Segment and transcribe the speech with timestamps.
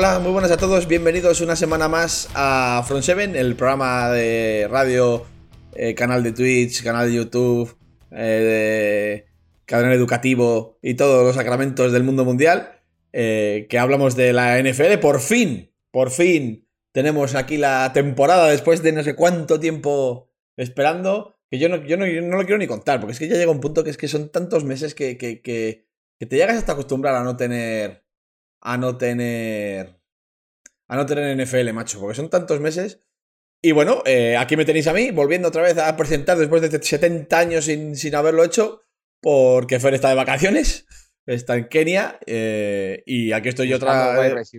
[0.00, 4.68] Hola, muy buenas a todos, bienvenidos una semana más a Front 7, el programa de
[4.70, 5.26] radio,
[5.74, 7.76] eh, canal de Twitch, canal de YouTube,
[8.12, 9.26] eh,
[9.64, 12.80] canal educativo y todos los sacramentos del mundo mundial,
[13.12, 18.84] eh, que hablamos de la NFL, por fin, por fin tenemos aquí la temporada después
[18.84, 23.00] de no sé cuánto tiempo esperando, que yo no, yo no, lo quiero ni contar,
[23.00, 25.42] porque es que ya llega un punto que es que son tantos meses que, que,
[25.42, 25.88] que,
[26.20, 28.07] que te llegas hasta acostumbrar a no tener
[28.60, 30.00] a no tener.
[30.88, 33.02] A no tener NFL, macho, porque son tantos meses.
[33.60, 36.82] Y bueno, eh, aquí me tenéis a mí, volviendo otra vez a presentar después de
[36.82, 38.82] 70 años sin, sin haberlo hecho,
[39.20, 40.86] porque Fer está de vacaciones,
[41.26, 44.52] está en Kenia, eh, y aquí estoy yo otra vez.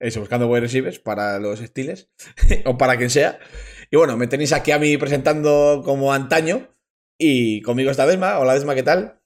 [0.00, 2.08] Eso, buscando wide receivers para los estiles,
[2.64, 3.38] o para quien sea.
[3.90, 6.68] Y bueno, me tenéis aquí a mí presentando como antaño,
[7.18, 8.38] y conmigo está Desma.
[8.38, 9.20] Hola Desma, ¿qué tal?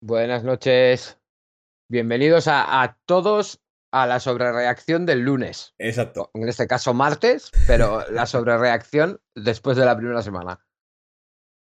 [0.00, 1.17] Buenas noches.
[1.90, 5.74] Bienvenidos a, todos a la sobrereacción del lunes.
[5.78, 6.30] Exacto.
[6.34, 10.66] En este caso martes, pero la sobrereacción después de la primera semana.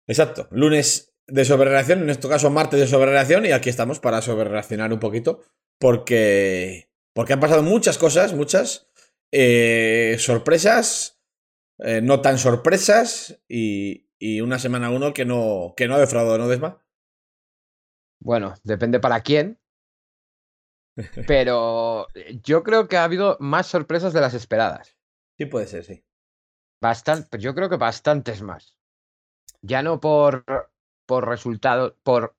[0.05, 0.47] Exacto.
[0.51, 4.99] Lunes de sobrereacción, en este caso martes de sobrereacción, y aquí estamos para sobrereaccionar un
[4.99, 5.41] poquito,
[5.79, 8.91] porque, porque han pasado muchas cosas, muchas
[9.31, 11.19] eh, sorpresas,
[11.79, 14.05] eh, no tan sorpresas, y,
[14.41, 16.85] una semana uno que no, que no ha defraudado, ¿no, Desma?
[18.19, 19.60] Bueno, depende para quién,
[21.27, 24.97] pero eh, yo creo que ha habido más sorpresas de las esperadas.
[25.37, 26.03] Sí, puede ser, sí.
[26.81, 28.75] Bastante, yo creo que bastantes más.
[29.61, 30.43] Ya no por,
[31.05, 32.35] por resultados, por,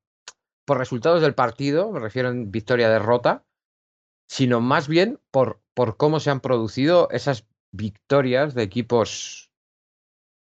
[0.64, 3.44] por resultados del partido, me refiero en victoria-derrota,
[4.26, 9.50] sino más bien por, por cómo se han producido esas victorias de equipos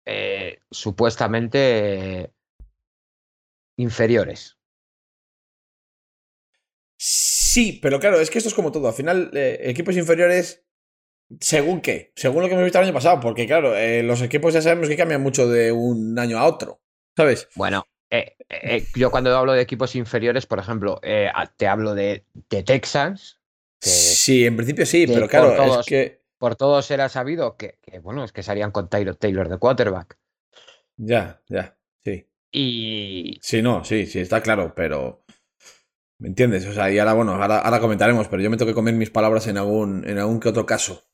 [0.06, 2.32] eh, supuestamente
[3.78, 4.59] inferiores.
[7.02, 8.90] Sí, pero claro, es que esto es como todo.
[8.90, 10.66] Al final, eh, equipos inferiores,
[11.40, 14.54] según qué, según lo que hemos visto el año pasado, porque claro, eh, los equipos
[14.54, 16.82] ya sabemos que cambian mucho de un año a otro,
[17.16, 17.48] ¿sabes?
[17.56, 18.36] Bueno, eh,
[18.96, 21.00] yo cuando hablo de equipos inferiores, por ejemplo,
[21.56, 23.40] te hablo de, de Texans.
[23.80, 26.20] sí, en principio sí, pero claro, todos, es que...
[26.38, 30.18] Por todos era sabido que, bueno, es que salían con Taylor Taylor de quarterback.
[30.98, 32.28] Ya, ya, sí.
[32.52, 33.40] Y...
[33.42, 35.24] Sí, no, sí, sí, está claro, pero...
[36.20, 36.66] ¿Me entiendes?
[36.66, 39.48] O sea, y ahora, bueno, ahora, comentaremos, pero yo me tengo que comer mis palabras
[39.48, 41.08] en algún, en algún que otro caso.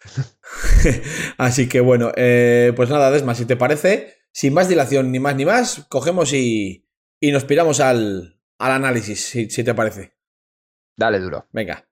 [1.38, 5.34] Así que bueno, eh, pues nada, Desma, si te parece, sin más dilación, ni más
[5.34, 6.88] ni más, cogemos y,
[7.20, 10.14] y nos piramos al, al análisis, si, si te parece.
[10.96, 11.48] Dale duro.
[11.52, 11.88] Venga.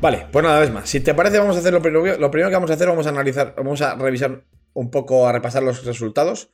[0.00, 0.88] Vale, pues nada vez más.
[0.88, 3.06] Si te parece, vamos a hacer lo primero, lo primero que vamos a hacer, vamos
[3.06, 6.50] a analizar, vamos a revisar un poco, a repasar los resultados.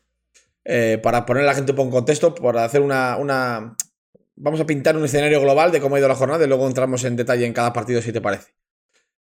[0.64, 3.76] Eh, para poner a la gente un poco en contexto, para hacer una, una.
[4.36, 7.04] Vamos a pintar un escenario global de cómo ha ido la jornada y luego entramos
[7.04, 8.54] en detalle en cada partido, si te parece.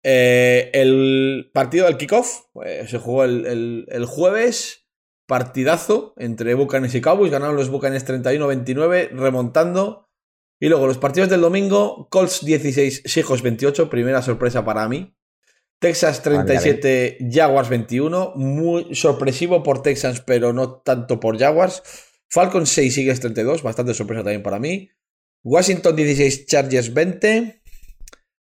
[0.03, 4.87] Eh, el partido del kickoff pues, se jugó el, el, jueves.
[5.27, 7.31] Partidazo entre Bucanes y Cowboys.
[7.31, 10.10] Ganaron los Bucanes 31-29, remontando
[10.61, 15.17] y luego los partidos del domingo, Colts 16, Seahawks 28, primera sorpresa para mí.
[15.79, 21.83] Texas 37, Jaguars 21, muy sorpresivo por Texans, pero no tanto por Jaguars.
[22.29, 24.91] Falcons 6, Eagles 32, bastante sorpresa también para mí.
[25.43, 27.63] Washington 16, Chargers 20.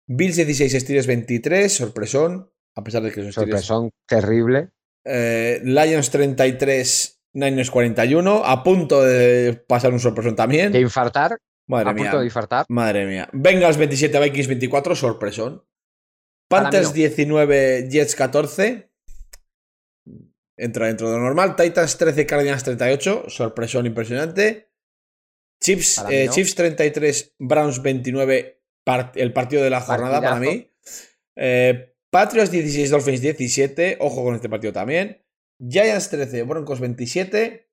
[0.06, 4.70] Bills 16, Steelers 23, sorpresón, a pesar de que son Sorpresón terrible.
[5.04, 10.72] Eh, Lions 33, Niners 41, a punto de pasar un sorpresón también.
[10.72, 11.38] De infartar.
[11.68, 12.04] Madre a mía.
[12.04, 12.66] punto de infartar.
[12.68, 13.28] Madre mía.
[13.32, 15.64] Bengals 27, Vikings 24, sorpresón.
[16.48, 18.90] Panthers 19, Jets 14.
[20.58, 21.56] Entra dentro de lo normal.
[21.56, 23.24] Titans 13, Cardinals 38.
[23.28, 24.70] Sorpresón impresionante.
[25.60, 28.62] Chiefs, eh, Chiefs 33, Browns 29.
[29.16, 30.72] el partido de la jornada para mí.
[31.36, 33.98] Eh, Patriots 16, Dolphins 17.
[34.00, 35.24] Ojo con este partido también.
[35.58, 37.65] Giants 13, Broncos 27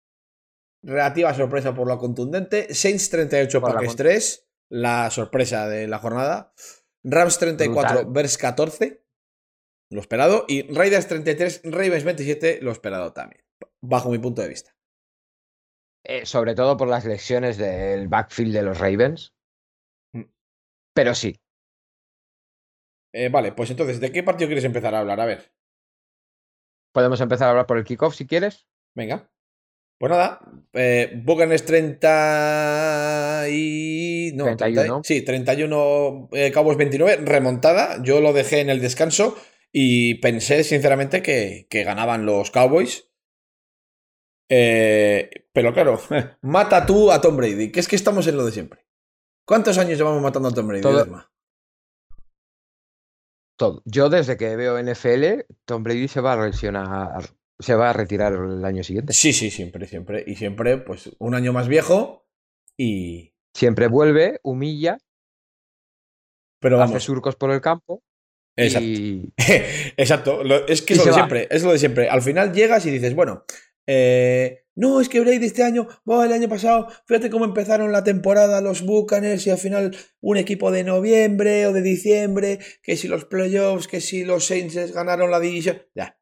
[0.84, 2.74] relativa sorpresa por lo contundente.
[2.74, 6.54] Saints 38, Packers 3, la sorpresa de la jornada.
[7.04, 9.04] Rams 34, Bears 14,
[9.90, 10.46] lo esperado.
[10.48, 13.44] Y Raiders 33, Ravens 27, lo esperado también,
[13.82, 14.76] bajo mi punto de vista.
[16.06, 19.34] Eh, sobre todo por las lesiones del backfield de los Ravens.
[20.14, 20.24] Mm.
[20.94, 21.40] Pero sí.
[23.14, 25.22] Eh, vale, pues entonces, ¿de qué partido quieres empezar a hablar?
[25.22, 25.54] A ver.
[26.94, 28.68] Podemos empezar a hablar por el kickoff si quieres.
[28.96, 29.33] Venga.
[29.98, 30.40] Pues nada,
[30.74, 34.32] eh, es 30 y...
[34.36, 35.02] No, 31.
[35.04, 38.02] sí, 31, eh, Cabos 29, remontada.
[38.04, 39.38] Yo lo dejé en el descanso
[39.72, 43.10] Y pensé, sinceramente, que, que ganaban los Cowboys.
[44.50, 46.00] Eh, pero claro,
[46.42, 48.86] mata tú a Tom Brady, que es que estamos en lo de siempre.
[49.46, 50.82] ¿Cuántos años llevamos matando a Tom Brady?
[50.82, 51.26] Todo.
[53.58, 53.82] Todo.
[53.86, 57.24] Yo desde que veo NFL, Tom Brady se va a lesionar,
[57.64, 59.14] se va a retirar el año siguiente.
[59.14, 60.24] Sí, sí, siempre, siempre.
[60.28, 62.28] Y siempre, pues, un año más viejo
[62.78, 63.32] y...
[63.56, 64.98] Siempre vuelve, humilla,
[66.64, 68.02] pero hace surcos por el campo.
[68.56, 68.88] Exacto.
[68.88, 69.34] Y...
[69.98, 70.42] Exacto.
[70.68, 71.48] es que es lo de siempre.
[71.52, 72.10] Es lo de siempre.
[72.10, 73.44] Al final llegas y dices, bueno,
[73.86, 78.62] eh, no, es que Brady este año, el año pasado, fíjate cómo empezaron la temporada
[78.62, 83.26] los Buccaneers y al final un equipo de noviembre o de diciembre, que si los
[83.26, 86.18] playoffs, que si los Saints ganaron la división, ya.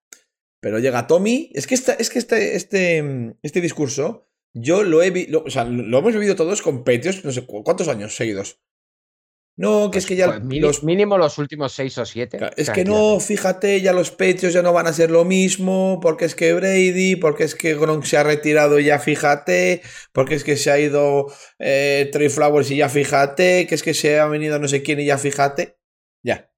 [0.62, 5.28] Pero llega Tommy, es que, esta, es que este, este, este discurso, yo lo he
[5.28, 8.62] lo, o sea, lo hemos vivido todos con Petios, no sé cuántos años seguidos.
[9.58, 10.40] No, que es que ya.
[10.40, 12.40] Pues los, mínimo los últimos seis o siete.
[12.56, 16.26] Es que no, fíjate, ya los pechos ya no van a ser lo mismo, porque
[16.26, 19.82] es que Brady, porque es que Gronk se ha retirado y ya fíjate,
[20.14, 21.28] porque es que se ha ido
[21.60, 25.00] eh, Trey Flowers y ya fíjate, que es que se ha venido no sé quién
[25.00, 25.78] y ya fíjate.
[26.24, 26.51] Ya.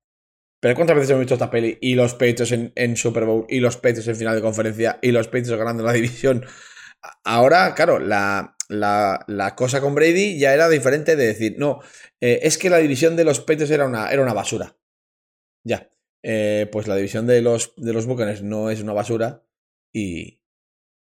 [0.63, 1.77] Pero ¿cuántas veces hemos visto esta peli?
[1.81, 5.27] Y los pechos en, Super Bowl, y los pechos en final de conferencia, y los
[5.27, 6.45] pechos ganando la división.
[7.25, 11.81] Ahora, claro, la, la, cosa con Brady ya era diferente de decir, no,
[12.21, 14.77] eh, es que la división de los Patriots era una, era una basura.
[15.65, 15.92] Ya.
[16.24, 19.44] Eh, pues la división de los, de los Buccaneers no es una basura
[19.92, 20.39] y,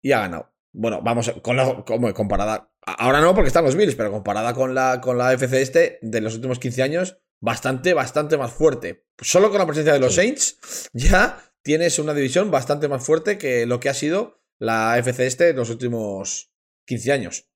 [0.03, 0.53] y ha ganado.
[0.75, 2.71] Bueno, vamos, con la, como comparada.
[2.83, 6.21] Ahora no, porque están los Bills, pero comparada con la, con la FC este de
[6.21, 9.08] los últimos 15 años, bastante, bastante más fuerte.
[9.21, 13.67] Solo con la presencia de los Saints, ya tienes una división bastante más fuerte que
[13.67, 16.53] lo que ha sido la FC este en los últimos
[16.87, 17.49] 15 años.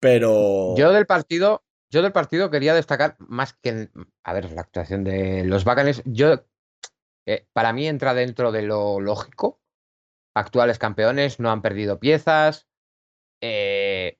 [0.00, 0.74] Pero.
[0.76, 3.90] Yo del partido, yo del partido quería destacar más que.
[4.24, 6.02] A ver, la actuación de los Bacanes.
[6.04, 6.44] Yo.
[7.28, 9.60] Eh, para mí entra dentro de lo lógico.
[10.34, 12.68] Actuales campeones no han perdido piezas.
[13.40, 14.18] Eh,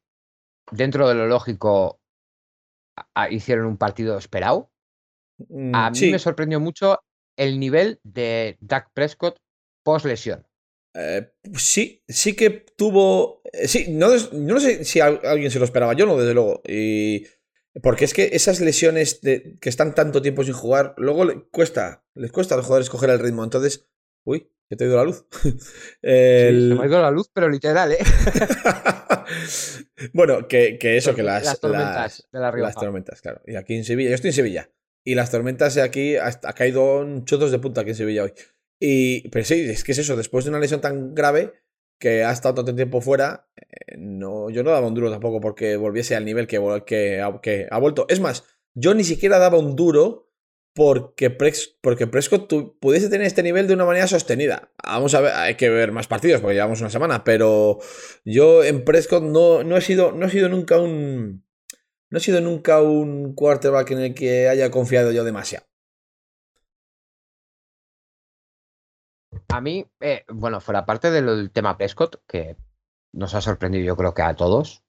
[0.72, 2.00] dentro de lo lógico,
[3.30, 4.72] hicieron un partido esperado.
[5.72, 6.98] A mm, mí me sorprendió mucho
[7.36, 9.38] el nivel de Dak Prescott
[9.82, 10.46] post lesión.
[10.94, 13.42] Eh, sí, sí que tuvo.
[13.52, 16.62] Eh, sí, no, no sé si alguien se lo esperaba, yo no, desde luego.
[16.66, 17.26] Y,
[17.82, 22.04] porque es que esas lesiones de, que están tanto tiempo sin jugar, luego les cuesta,
[22.14, 23.44] les cuesta a los jugadores coger el ritmo.
[23.44, 23.86] Entonces,
[24.24, 25.26] uy, que te ha ido la luz.
[26.02, 27.98] se me ha ido la luz, pero literal, ¿eh?
[30.14, 33.42] bueno, que, eso, que las, las tormentas de la Las tormentas, claro.
[33.46, 34.70] Y aquí en Sevilla, yo estoy en Sevilla.
[35.06, 38.32] Y las tormentas aquí ha, caído chotos de punta aquí en Sevilla hoy.
[38.80, 41.52] Y, pero sí, es que es eso, después de una lesión tan grave
[42.00, 45.76] que ha estado tanto tiempo fuera, eh, no, yo no daba un duro tampoco porque
[45.76, 48.06] volviese al nivel que, que, que ha vuelto.
[48.08, 48.42] Es más,
[48.74, 50.26] yo ni siquiera daba un duro
[50.74, 51.30] porque,
[51.80, 54.72] porque Prescott pudiese tener este nivel de una manera sostenida.
[54.84, 57.78] Vamos a ver, hay que ver más partidos porque llevamos una semana, pero
[58.24, 61.45] yo en Prescott no, no, he, sido, no he sido nunca un...
[62.10, 65.66] No he sido nunca un quarterback en el que haya confiado yo demasiado.
[69.48, 72.56] A mí, eh, bueno, fuera parte del tema Prescott, que
[73.12, 74.84] nos ha sorprendido yo creo que a todos,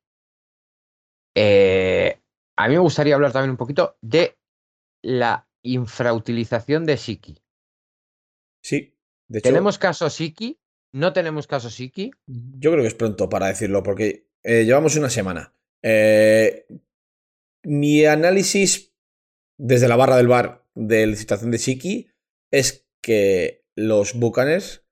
[1.35, 2.19] eh,
[2.57, 4.37] a mí me gustaría hablar también un poquito de
[5.03, 7.41] la infrautilización de Siki.
[8.61, 10.59] Sí, de hecho, ¿Tenemos caso Siki?
[10.93, 12.11] ¿No tenemos caso Siki?
[12.25, 15.53] Yo creo que es pronto para decirlo, porque eh, llevamos una semana.
[17.67, 18.95] Mi análisis
[19.57, 22.07] desde la barra del bar de la situación de Siki
[22.49, 24.85] es que los Buccaneers,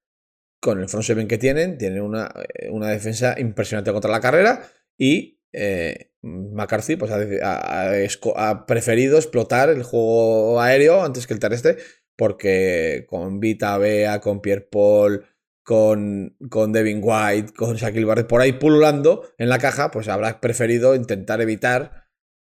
[0.62, 4.70] con el front seven que tienen, tienen una, eh, una defensa impresionante contra la carrera
[4.98, 11.78] y eh, McCarthy pues, ha, preferido explotar el juego aéreo antes que el terrestre
[12.18, 15.26] porque con Vita Bea, con Pierre Paul,
[15.64, 20.42] con, con Devin White, con Shaquille Barrett por ahí pululando en la caja, pues habrá
[20.42, 22.05] preferido intentar evitar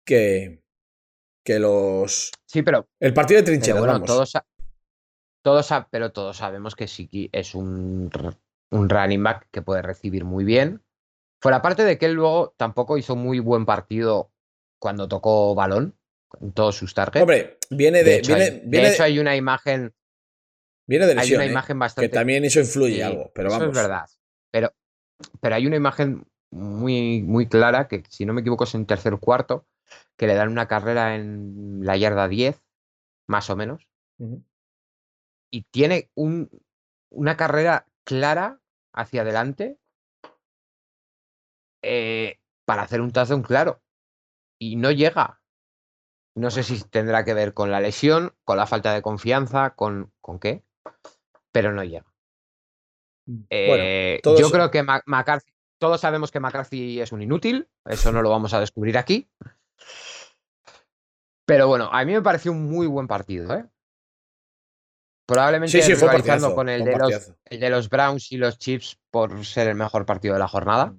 [0.10, 0.64] que,
[1.46, 2.32] que los...
[2.48, 2.90] Sí, pero...
[3.00, 4.34] El partido de trincheras, bueno, Todos,
[5.44, 8.10] todos, pero todos sabemos que Siki es un,
[8.72, 10.82] un running back que puede recibir muy bien.
[11.40, 14.32] Fuera parte de que él luego tampoco hizo muy buen partido
[14.80, 15.96] cuando tocó balón
[16.42, 17.22] en todos sus targets.
[17.22, 18.22] Hombre, viene de.
[18.64, 19.94] de hecho, hay, una imagen.
[20.88, 21.52] Viene de lesión, Hay una ¿eh?
[21.52, 22.10] imagen bastante.
[22.10, 23.78] Que también eso influye algo, pero eso vamos.
[23.78, 24.06] es verdad.
[24.52, 24.74] Pero,
[25.40, 29.18] pero hay una imagen muy, muy clara que, si no me equivoco, es en tercer
[29.18, 29.66] cuarto,
[30.18, 32.62] que le dan una carrera en la yarda 10,
[33.28, 33.88] más o menos
[35.52, 36.50] y tiene un,
[37.10, 38.60] una carrera clara
[38.94, 39.80] hacia adelante
[41.82, 43.82] eh, para hacer un touchdown claro.
[44.60, 45.42] Y no llega.
[46.36, 50.12] No sé si tendrá que ver con la lesión, con la falta de confianza, con,
[50.22, 50.64] ¿con qué.
[51.52, 52.06] pero no llega.
[53.26, 58.22] Bueno, Eh, Yo creo que McCarthy, todos sabemos que McCarthy es un inútil, eso no
[58.22, 59.30] lo vamos a descubrir aquí.
[61.46, 63.66] Pero bueno, a mí me pareció un muy buen partido, ¿eh?
[65.28, 67.38] Probablemente Sí, sí, rivalizando con el de, los, partidazo.
[67.46, 70.96] el de los Browns y los Chiefs por ser el mejor partido de la jornada.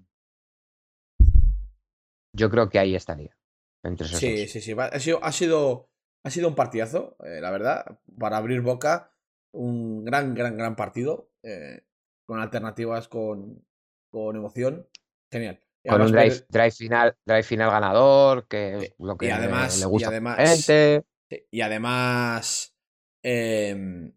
[2.36, 3.36] Yo creo que ahí estaría.
[3.82, 4.50] Entre esos Sí, dos.
[4.50, 4.74] sí, sí.
[4.78, 5.90] Ha sido, ha sido,
[6.24, 7.84] ha sido un partidazo, eh, la verdad.
[8.18, 9.12] Para abrir boca,
[9.52, 11.30] un gran, gran, gran partido.
[11.42, 11.82] eh,
[12.26, 13.66] con alternativas, con,
[14.12, 14.88] con emoción.
[15.32, 15.60] Genial.
[15.82, 19.78] Y Con un drive, final, drive final ganador, que es Eh, lo y que además-
[19.78, 21.04] le y gusta a la además- gente.
[21.30, 22.74] Sí, Y además,
[23.22, 24.12] em,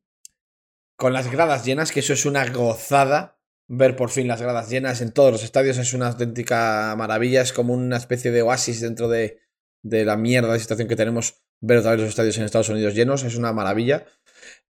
[0.98, 3.40] con las gradas llenas, que eso es una gozada.
[3.70, 7.42] Ver por fin las gradas llenas en todos los estadios es una auténtica maravilla.
[7.42, 9.40] Es como una especie de oasis dentro de,
[9.84, 11.42] de la mierda de situación que tenemos.
[11.62, 14.06] Ver otra vez los estadios en Estados Unidos llenos es una maravilla.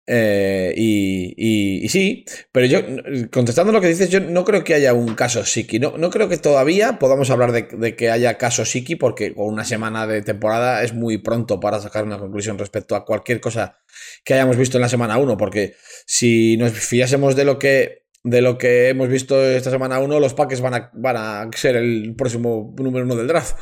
[0.06, 2.80] Eh, y, y- sí, pero yo,
[3.30, 5.78] contestando lo que dices, yo no creo que haya un caso Siki.
[5.78, 9.64] No, no creo que todavía podamos hablar de, que haya caso Siki, porque con una
[9.64, 13.78] semana de temporada es muy pronto para sacar una conclusión respecto a cualquier cosa
[14.24, 15.36] que hayamos visto en la semana 1.
[15.36, 15.74] Porque
[16.06, 18.02] si nos fiásemos de lo que.
[18.24, 21.74] De lo que hemos visto esta semana 1, los Packers van a, van a ser
[21.74, 23.56] el próximo número uno del draft.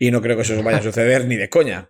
[0.00, 1.86] Y no creo que eso vaya a suceder ni de coña.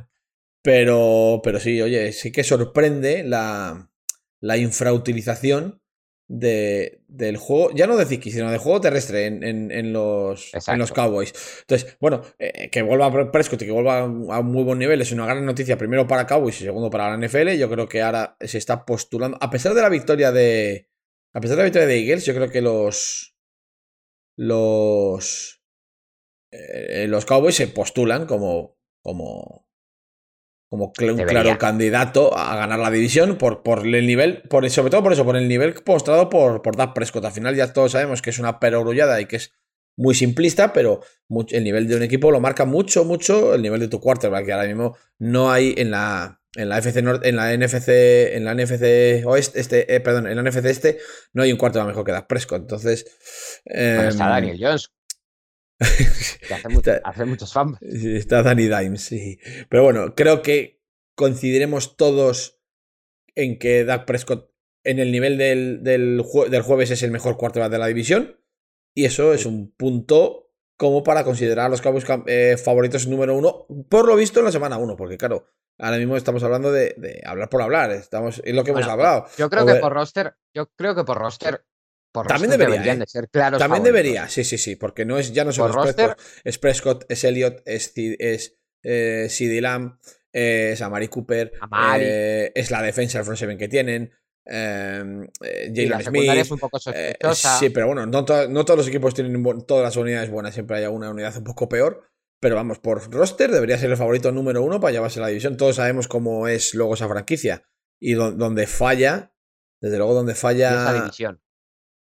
[0.63, 3.90] Pero, pero sí, oye, sí que sorprende la,
[4.41, 5.81] la infrautilización
[6.33, 10.53] de, del juego, ya no de Ziki, sino del juego terrestre en, en- en los,
[10.69, 10.93] en los.
[10.93, 11.33] Cowboys.
[11.63, 15.11] Entonces, bueno, eh, que vuelva Prescott y que vuelva a un muy buen nivel es
[15.11, 17.57] una gran noticia, primero para Cowboys y segundo para la NFL.
[17.59, 20.89] Yo creo que ahora se está postulando, a pesar de la victoria de.
[21.35, 23.37] A pesar de la victoria de Eagles, yo creo que los.
[24.37, 25.61] Los.
[26.53, 28.79] eh, los Cowboys se postulan como.
[29.03, 29.69] como
[30.71, 34.91] como cl- un claro candidato a ganar la división por, por el nivel, por, sobre
[34.91, 37.25] todo por eso, por el nivel mostrado por, por Dak Prescott.
[37.25, 39.53] Al final ya todos sabemos que es una perogrullada y que es
[39.99, 41.01] muy simplista, pero
[41.51, 44.53] el nivel de un equipo lo marca mucho, mucho el nivel de tu quarterback, que
[44.53, 47.89] ahora mismo no hay en la, en la FC Nord- en la NFC,
[48.37, 50.99] en la NFC Oeste, este, eh, perdón, en la NFC Este,
[51.35, 52.63] no hay un quarterback mejor que Dak Prescott.
[52.63, 53.05] Entonces.
[53.65, 54.91] Bueno, está em, Daniel Jones,
[56.55, 57.79] hace, mucho- Está- hace muchos fans.
[57.83, 59.39] Está Danny Dimes, sí.
[59.69, 60.81] Pero bueno, creo que
[61.17, 62.61] coincidiremos todos
[63.35, 64.51] en que Dak Prescott
[64.85, 68.37] en el nivel del, del, jue- del jueves es el mejor quarterback de la división.
[68.95, 73.67] Y eso es un punto como para considerar a los Cowboys eh, favoritos número uno,
[73.91, 75.47] por lo visto en la semana uno, porque claro,
[75.79, 79.27] ahora mismo estamos hablando de, de hablar por hablar, estamos, es lo que hemos hablado.
[79.37, 81.67] Yo creo que por roster, yo creo que por roster,
[82.13, 83.01] por También debería, deberían ¿eh?
[83.01, 83.59] de ser claros.
[83.59, 84.03] También favoritos.
[84.03, 87.25] debería, sí, sí, sí, porque no es, ya no solo es Prescott, es Prescott, es
[87.25, 89.99] Elliot, es, es eh, CeeDee Lamb,
[90.33, 92.05] eh, es Amari Cooper, Amari.
[92.55, 94.13] es la defensa del front seven que tienen,
[95.75, 96.31] Jalen Smith.
[96.31, 96.79] es un poco
[97.59, 100.79] sí, pero bueno, no, to- no todos los equipos tienen todas las unidades buenas, siempre
[100.79, 102.07] hay alguna unidad un poco peor.
[102.43, 105.59] Pero vamos, por roster debería ser el favorito número uno para llevarse la división.
[105.59, 107.65] Todos sabemos cómo es luego esa franquicia.
[108.01, 109.35] Y do- donde falla,
[109.79, 111.43] desde luego donde de esa falla división.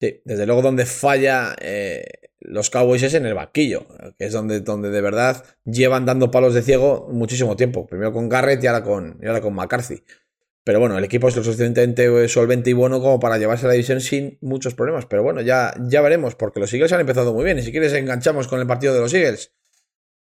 [0.02, 2.02] Sí, desde luego donde falla eh,
[2.40, 3.86] los Cowboys es en el banquillo,
[4.18, 7.86] que es donde, donde de verdad llevan dando palos de ciego muchísimo tiempo.
[7.86, 10.02] Primero con Garrett y ahora con, y ahora con McCarthy.
[10.64, 14.00] Pero bueno, el equipo es lo suficientemente solvente y bueno como para llevarse la división
[14.00, 15.06] sin muchos problemas.
[15.06, 17.60] Pero bueno, ya, ya veremos, porque los Eagles han empezado muy bien.
[17.60, 19.52] Y si quieres enganchamos con el partido de los Eagles,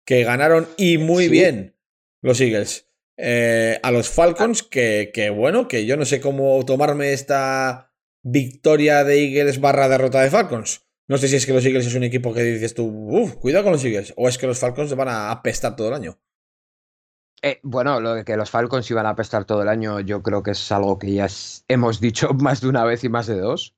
[0.06, 1.30] que ganaron y muy Sí.
[1.30, 1.76] bien
[2.22, 2.88] los Eagles.
[3.18, 7.87] Eh, a los Falcons, que, que bueno, que yo no sé cómo tomarme esta
[8.32, 10.72] victoria de Eagles barra derrota de Falcons.
[11.08, 13.66] No sé si es que los Eagles es un equipo que dices tú, uff, cuidado
[13.66, 16.20] con los Eagles, o es que los Falcons van a apestar todo el año.
[17.42, 20.44] Eh, bueno, lo de que los Falcons iban a apestar todo el año, yo creo
[20.44, 21.28] que es algo que ya
[21.68, 23.76] hemos dicho más de una vez y más de dos.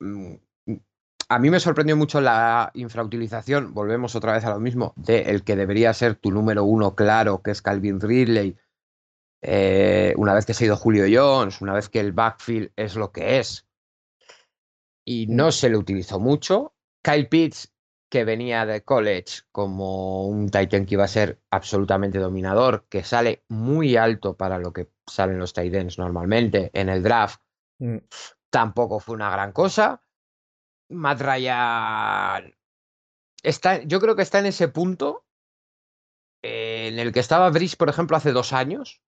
[0.00, 0.36] Mm,
[1.28, 5.44] A mí me sorprendió mucho la infrautilización, volvemos otra vez a lo mismo, de el
[5.44, 8.56] que debería ser tu número uno claro, que es Calvin Ridley.
[9.42, 12.96] Eh, una vez que se ha ido Julio Jones, una vez que el backfield es
[12.96, 13.66] lo que es.
[15.04, 16.74] Y no se le utilizó mucho.
[17.02, 17.72] Kyle Pitts
[18.08, 23.44] que venía de college como un Titan que iba a ser absolutamente dominador, que sale
[23.48, 27.40] muy alto para lo que salen los Titans normalmente en el draft,
[27.78, 27.98] Mm.
[28.50, 30.02] tampoco fue una gran cosa.
[30.88, 32.54] Matt Ryan
[33.42, 35.26] está, yo creo que está en ese punto
[36.42, 39.02] eh, en el que estaba Brice, por ejemplo, hace dos años,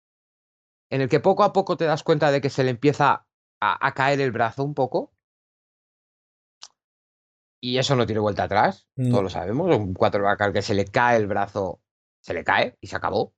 [0.91, 3.27] en el que poco a poco te das cuenta de que se le empieza
[3.61, 5.13] a, a caer el brazo un poco.
[7.61, 9.11] Y eso no tiene vuelta atrás, No.
[9.11, 9.77] todos lo sabemos.
[9.77, 11.81] Un quarterback al que se le cae el brazo,
[12.21, 13.35] se le cae y se acabó.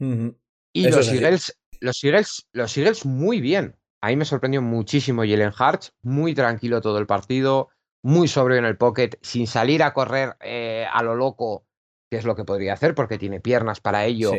[0.00, 1.08] Y Eso los.
[1.12, 3.76] Eagles, los, Eagles, los Eagles muy bien.
[4.02, 7.68] A mí me sorprendió muchísimo Jalen Hartz, muy tranquilo todo el partido,
[8.02, 11.66] muy sobrio en el pocket, sin salir a correr eh, a lo loco,
[12.10, 14.32] que es lo que podría hacer porque tiene piernas para ello.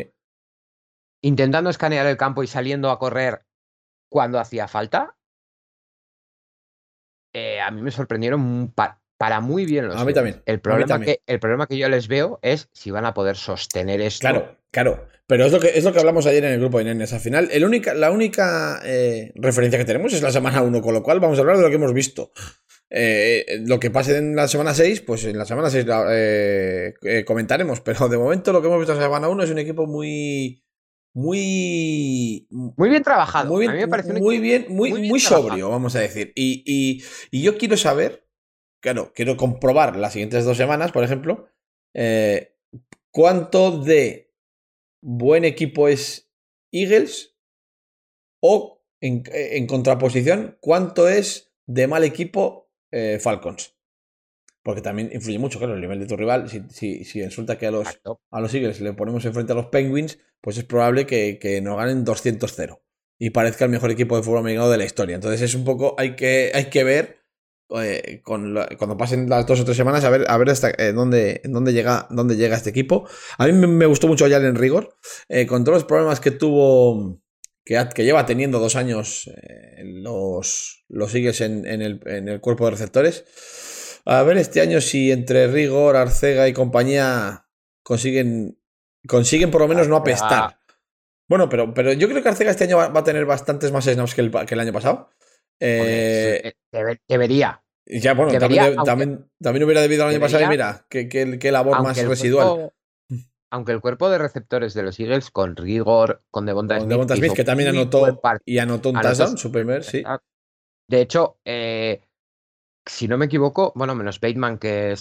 [1.22, 3.44] Intentando escanear el campo y saliendo a correr
[4.12, 5.16] cuando hacía falta.
[7.34, 10.42] Eh, a mí me sorprendieron para muy bien los A mí también.
[10.44, 14.00] El problema, Que, el problema que yo les veo es si van a poder sostener
[14.00, 14.20] esto.
[14.20, 15.08] Claro, claro.
[15.26, 17.12] Pero es lo que, es lo que hablamos ayer en el grupo de nenes.
[17.12, 20.92] Al final, el única, la única eh, referencia que tenemos es la semana 1, con
[20.92, 22.32] lo cual vamos a hablar de lo que hemos visto.
[22.90, 25.86] Eh, lo que pase en la semana 6, pues en la semana 6
[27.24, 27.80] comentaremos.
[27.80, 30.62] Pero de momento lo que hemos visto en la semana 1 es un equipo muy
[31.14, 32.46] muy.
[32.50, 33.48] Muy bien trabajado.
[33.50, 33.88] Muy bien,
[34.20, 36.32] muy, bien, muy, muy, sobrio, vamos a decir.
[36.34, 38.26] Y, yo quiero saber,
[38.80, 41.48] claro, quiero comprobar las siguientes dos semanas, por ejemplo,
[41.94, 42.56] eh,
[43.10, 44.32] cuánto de
[45.02, 46.30] buen equipo es
[46.72, 47.36] Eagles
[48.40, 53.76] o en, contraposición, cuánto es de mal equipo eh, Falcons.
[54.62, 56.48] Porque también influye mucho, claro, el nivel de tu rival.
[56.48, 57.88] Si, si, resulta que a los,
[58.30, 61.76] a los Eagles le ponemos enfrente a los Penguins, pues es probable que, que nos
[61.76, 62.78] ganen 200-0
[63.18, 65.14] y parezca el mejor equipo de fútbol americano de la historia.
[65.14, 67.22] Entonces es un poco, hay que, hay que ver
[67.80, 70.92] eh, con cuando pasen las dos o tres semanas a ver, a ver hasta eh,
[70.92, 73.08] dónde, dónde, llega, dónde llega este equipo.
[73.38, 74.96] A mí me, gustó mucho en Rigor,
[75.28, 77.20] eh, con todos los problemas que tuvo,
[77.64, 79.30] que, que lleva teniendo dos años
[79.84, 83.24] los, los Eagles en, en, el, en el cuerpo de receptores.
[84.04, 87.46] A ver este año si entre Rigor, Arcega y compañía
[87.82, 88.58] consiguen,
[89.06, 90.58] consiguen por lo menos no apestar.
[91.28, 94.14] Bueno, pero, pero yo creo que Arcega este año va, a tener bastantes más snaps
[94.14, 95.10] que el, que el año pasado.
[95.60, 96.54] Eh,
[97.08, 97.62] debería.
[97.86, 102.72] Ya, bueno, también, también, hubiera debido el año pasado y mira, qué, labor más residual.
[103.50, 107.44] aunque el cuerpo de receptores de los Eagles, con Rigor, con Devonta Smith, Smith que
[107.44, 110.02] también anotó y anotó un touchdown, su primer, sí.
[110.88, 112.02] De hecho, eh,
[112.86, 114.94] si no me equivoco, bueno, menos Bateman que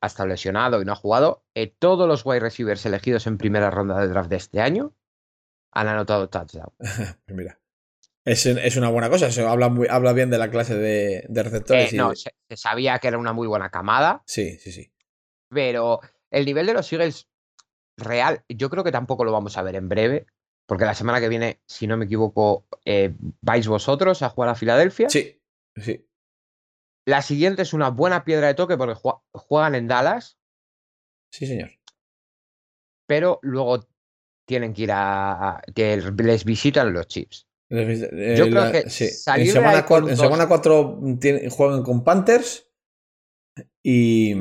[0.00, 3.70] ha estado lesionado y no ha jugado, eh, todos los wide receivers elegidos en primera
[3.70, 4.94] ronda de draft de este año
[5.72, 6.72] han anotado touchdown.
[7.26, 7.58] Pues mira.
[8.24, 11.92] Es, una buena cosa, eso habla, muy, habla bien de la clase de, receptores.
[11.92, 14.22] Eh, no, se, sabía que era una muy buena camada.
[14.24, 14.90] Sí, sí, sí.
[15.50, 17.28] Pero el nivel de los Eagles
[17.98, 20.26] real, yo creo que tampoco lo vamos a ver en breve,
[20.66, 24.54] porque la semana que viene, si no me equivoco, eh, vais vosotros a jugar a
[24.54, 25.10] Filadelfia.
[25.10, 25.42] Sí,
[25.76, 26.08] sí.
[27.06, 28.98] La siguiente es una buena piedra de toque porque
[29.32, 30.38] juegan en Dallas.
[31.30, 31.70] Sí, señor.
[33.06, 33.86] Pero luego
[34.46, 35.62] tienen que ir a.
[35.74, 37.46] que les visitan los Chips.
[37.70, 41.00] Yo eh, creo que en semana, 4,
[41.50, 42.70] juegan con Panthers
[43.82, 44.34] y,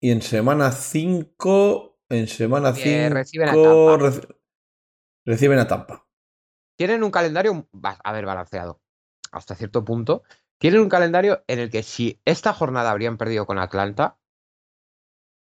[0.00, 4.12] y en semana 5 en semana 5 reciben, a Tampa.
[5.24, 6.06] reciben a Tampa.
[6.76, 8.80] Tienen un calendario, a ver, balanceado
[9.32, 10.22] hasta cierto punto,
[10.58, 14.18] tienen un calendario en el que si esta jornada habrían perdido con Atlanta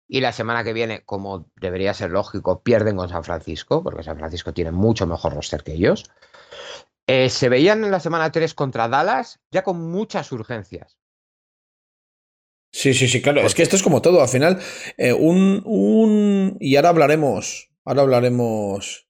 [0.07, 4.17] y la semana que viene, como debería ser lógico, pierden con San Francisco, porque San
[4.17, 6.05] Francisco tiene mucho mejor roster que ellos,
[7.07, 10.97] eh, se veían en la semana 3 contra Dallas ya con muchas urgencias.
[12.71, 13.41] Sí, sí, sí, claro.
[13.41, 14.21] Es que esto es como todo.
[14.21, 14.59] Al final,
[14.97, 16.57] eh, un, un.
[16.59, 17.71] Y ahora hablaremos.
[17.85, 19.07] Ahora hablaremos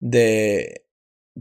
[0.00, 0.84] de.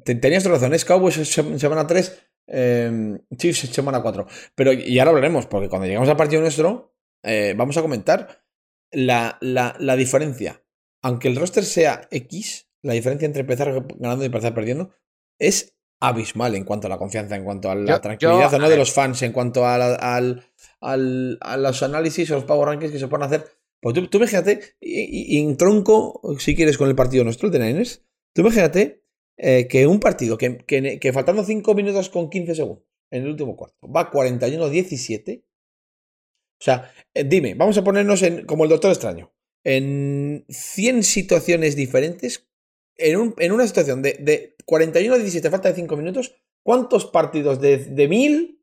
[0.05, 4.27] Tenías razón, es Cowboys semana 3 eh, Chiefs semana 4.
[4.55, 8.43] Pero, y ahora hablaremos, porque cuando llegamos al partido nuestro, eh, vamos a comentar
[8.91, 10.63] la, la, diferencia.
[11.01, 14.91] Aunque el roster sea X, la diferencia entre empezar ganando y empezar perdiendo
[15.37, 18.93] es abismal en cuanto a la confianza, en cuanto a la tranquilidad no de los
[18.93, 20.43] fans, en cuanto a, al,
[20.79, 23.45] al, a los análisis o los power rankings que se pueden hacer.
[23.81, 27.53] Pues tú, tú imagínate, y, y, en tronco, si quieres, con el partido nuestro, el
[27.53, 28.98] de Niners, tú imagínate
[29.41, 33.55] eh, que un partido que, que, faltando 5 minutos con 15 segundos en el último
[33.55, 35.45] cuarto va 41-17.
[35.45, 39.31] O sea, eh, dime, vamos a ponernos en, como el Doctor Extraño,
[39.63, 42.49] en 100 situaciones diferentes,
[42.97, 47.77] en, un, en una situación de, de 41-17, falta de 5 minutos, ¿cuántos partidos de,
[47.77, 48.61] de 1000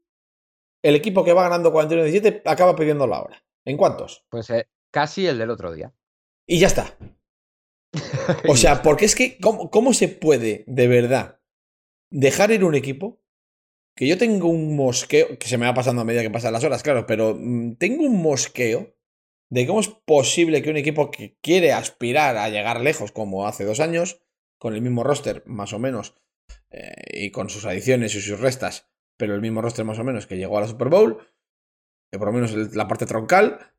[0.82, 3.42] el equipo que va ganando 41-17 acaba pidiendo la hora?
[3.64, 4.26] ¿En cuántos?
[4.28, 5.94] Pues eh, casi el del otro día.
[6.46, 6.98] Y ya está.
[8.48, 11.40] O sea, porque es que, ¿cómo, se puede de verdad
[12.10, 13.20] dejar ir un equipo?
[13.94, 16.64] Que yo tengo un mosqueo, que se me va pasando a medida que pasan las
[16.64, 18.94] horas, claro, pero mm, tengo un mosqueo
[19.50, 23.64] de cómo es posible que un equipo que quiere aspirar a llegar lejos, como hace
[23.64, 24.20] dos años,
[24.58, 26.14] con el mismo roster, más o menos,
[26.70, 30.26] eh, y con sus adiciones y sus restas, pero el mismo roster más o menos
[30.26, 31.26] que llegó a la Super Bowl,
[32.10, 33.72] que por lo menos la parte troncal,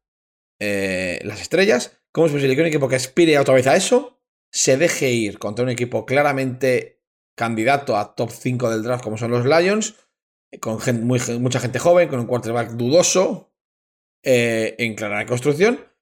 [0.60, 4.20] eh, las estrellas, ¿cómo es posible que un equipo que aspire otra vez a eso
[4.52, 7.04] se deje ir contra un equipo claramente
[7.36, 9.94] candidato a top 5 del draft como son los Lions,
[10.60, 13.54] con mucha gente joven, con un quarterback dudoso,
[14.24, 15.94] eh, en clara reconstrucción,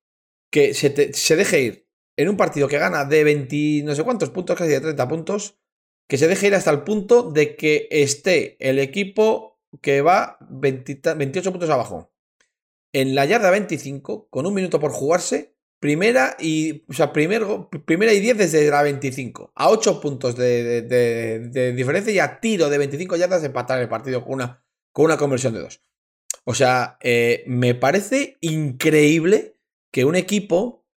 [0.49, 4.30] que se, se deje ir en un partido que gana de 20 no sé cuántos
[4.30, 5.60] puntos, casi de 30 puntos,
[6.08, 11.51] que se deje ir hasta el punto de que esté el equipo que va 28
[11.51, 12.13] puntos abajo.
[12.93, 15.54] En la yarda 25, con un minuto por jugarse,
[15.86, 22.12] primera y, o sea, primera y 10 desde la 25, a 8 puntos de, diferencia
[22.12, 25.54] y a tiro de 25 yardas de empatar el partido con una, con una conversión
[25.54, 25.80] de 2.
[26.45, 29.60] O sea, eh, me parece increíble
[29.91, 30.88] que un equipo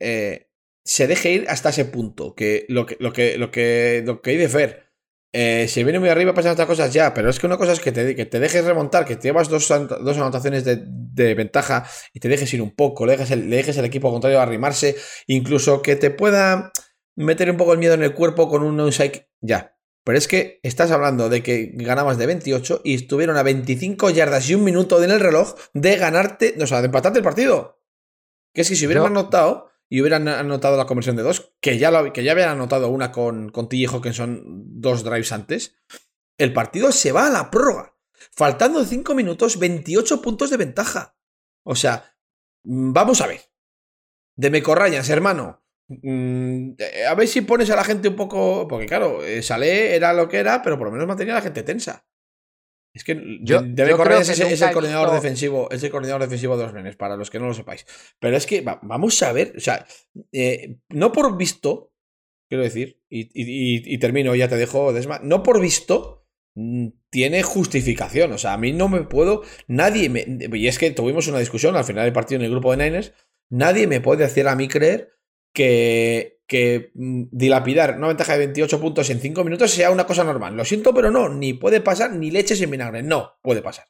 [0.00, 0.48] eh,
[0.84, 2.34] se deje ir hasta ese punto.
[2.34, 4.91] Que lo que, lo que, lo que, lo que hay de Fer.
[5.34, 7.80] Eh, si viene muy arriba pasan estas cosas ya, pero es que una cosa es
[7.80, 12.20] que te, que te dejes remontar, que te llevas dos, dos anotaciones de, ventaja y
[12.20, 14.94] te dejes ir un poco, le dejes, el, le dejes el equipo contrario a arrimarse,
[15.26, 16.70] incluso que te pueda
[17.16, 19.74] meter un poco el miedo en el cuerpo con un onside, ya.
[20.04, 24.50] Pero es que estás hablando de que ganabas de 28 y estuvieron a 25 yardas
[24.50, 27.80] y un minuto en el reloj de ganarte, o sea, de empatarte el partido.
[28.52, 31.90] Que es que si hubieran anotado, y hubieran anotado la conversión de dos, que ya,
[31.90, 34.42] lo, que ya habían anotado una con, con que son
[34.80, 35.76] dos drives antes,
[36.38, 37.94] el partido se va a la prórroga.
[38.34, 41.18] Faltando 5 minutos, 28 puntos de ventaja.
[41.62, 42.16] O sea,
[42.64, 43.42] mm, vamos a ver.
[44.34, 45.62] De me corrayas, hermano.
[45.88, 48.66] Mm, eh, a ver si pones a la gente un poco.
[48.66, 51.42] Porque claro, eh, Salé era lo que era, pero por lo menos mantenía a la
[51.42, 52.06] gente tensa.
[52.94, 56.74] Es que yo, debe correr es, el coordinador defensivo, es el coordinador defensivo de los
[56.74, 57.86] nenes, para los que no lo sepáis.
[58.20, 59.86] Pero es que vamos a ver, o sea,
[60.30, 61.92] eh, no por visto,
[62.50, 68.32] quiero decir, y, termino, ya te dejo, Desma, no por visto mm, tiene justificación.
[68.32, 71.76] O sea, a mí no me puedo, nadie me, y es que tuvimos una discusión
[71.76, 73.14] al final del partido en el grupo de Niners,
[73.48, 75.12] nadie me puede hacer a mí creer
[75.54, 80.22] que, que mm, dilapidar una ventaja de 28 puntos en 5 minutos sea una cosa
[80.22, 80.54] normal.
[80.54, 83.02] Lo siento, pero no, ni puede pasar ni leche sin vinagre.
[83.02, 83.88] No, puede pasar.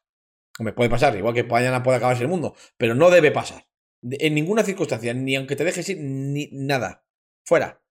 [0.61, 3.67] Me puede pasar, igual que mañana puede acabarse el mundo, pero no debe pasar.
[4.03, 7.05] En ninguna circunstancia, ni aunque te dejes ir, ni nada.
[7.45, 7.83] Fuera.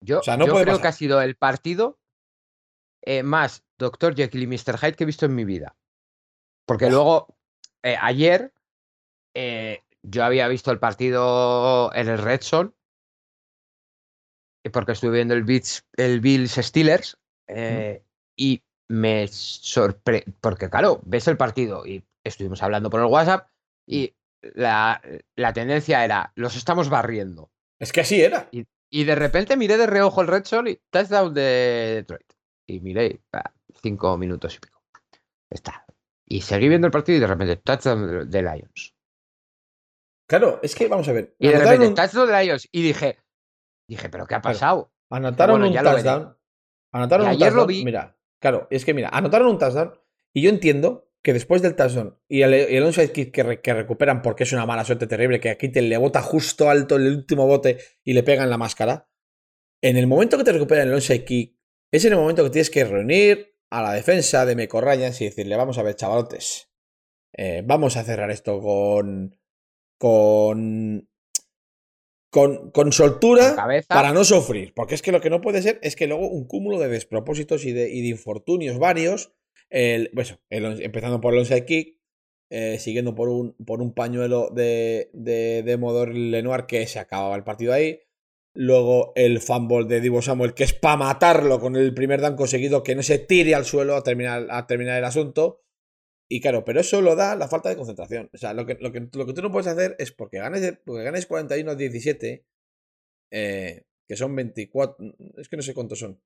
[0.00, 1.98] Yo, creo que ha sido el partido
[3.02, 4.14] eh, más Dr.
[4.14, 4.78] Jekyll y Mr.
[4.78, 5.76] Hyde que he visto en mi vida.
[6.66, 7.36] Porque luego,
[7.82, 8.52] eh, ayer,
[9.34, 12.76] eh, yo había visto el partido en el Red Sol
[14.70, 18.02] porque estuve viendo el, Beats, el Bills Steelers eh,
[18.36, 23.48] y me sorprende, porque claro, ves el partido y estuvimos hablando por el WhatsApp
[23.86, 25.00] y la,
[25.54, 27.50] tendencia era, los estamos barriendo.
[27.78, 28.48] Es que así era.
[28.50, 32.32] Y, de repente miré de reojo el Red Sol y touchdown de Detroit.
[32.66, 33.20] Y miré,
[33.82, 34.82] cinco minutos y pico.
[35.50, 35.84] Está.
[36.26, 38.94] Y seguí viendo el partido y de repente touchdown de Lions.
[40.28, 41.34] Claro, es que vamos a ver.
[41.38, 42.68] Y de repente touchdown de Lions.
[42.70, 43.18] Y dije,
[43.88, 44.92] Dije, ¿pero qué ha pasado?
[45.10, 46.36] anotaron un touchdown.
[46.92, 47.84] Anotaron un touchdown.
[47.84, 49.92] Mira, claro, es que mira, anotaron un touchdown
[50.32, 54.44] y yo entiendo que después del touchdown y el, el onside kick que, recuperan porque
[54.44, 57.78] es una mala suerte terrible, que aquí te le bota justo alto el último bote
[58.02, 59.08] y le pega en la máscara.
[59.80, 61.56] En el momento que te recuperan el onside kick,
[61.92, 65.24] es en el momento que tienes que reunir a la defensa de Meco Ryan y
[65.24, 66.70] decirle, vamos a ver, chavalotes,
[67.34, 69.36] eh, vamos a cerrar esto con,
[69.98, 71.08] con
[72.32, 73.54] con, soltura
[73.88, 74.72] para no sufrir.
[74.74, 77.64] Porque es que lo que no puede ser es que luego un cúmulo de despropósitos
[77.66, 79.34] y de, infortunios varios,
[79.68, 81.98] el, pues, empezando por el onside kick,
[82.50, 87.36] eh, siguiendo por un, por un pañuelo de, de, de Modor Lenoir que se acababa
[87.36, 88.00] el partido ahí.
[88.54, 92.82] Luego el fumble de Divo Samuel, que es para matarlo con el primer dan conseguido,
[92.82, 95.60] que no se tire al suelo a terminar, a terminar el asunto.
[96.34, 98.30] Y claro, pero eso lo da la falta de concentración.
[98.32, 100.78] O sea, lo que, lo que, lo que tú no puedes hacer es porque ganes,
[100.82, 102.46] porque ganes 41 17,
[103.32, 104.96] eh, que son 24,
[105.36, 106.18] es que no sé cuántos son.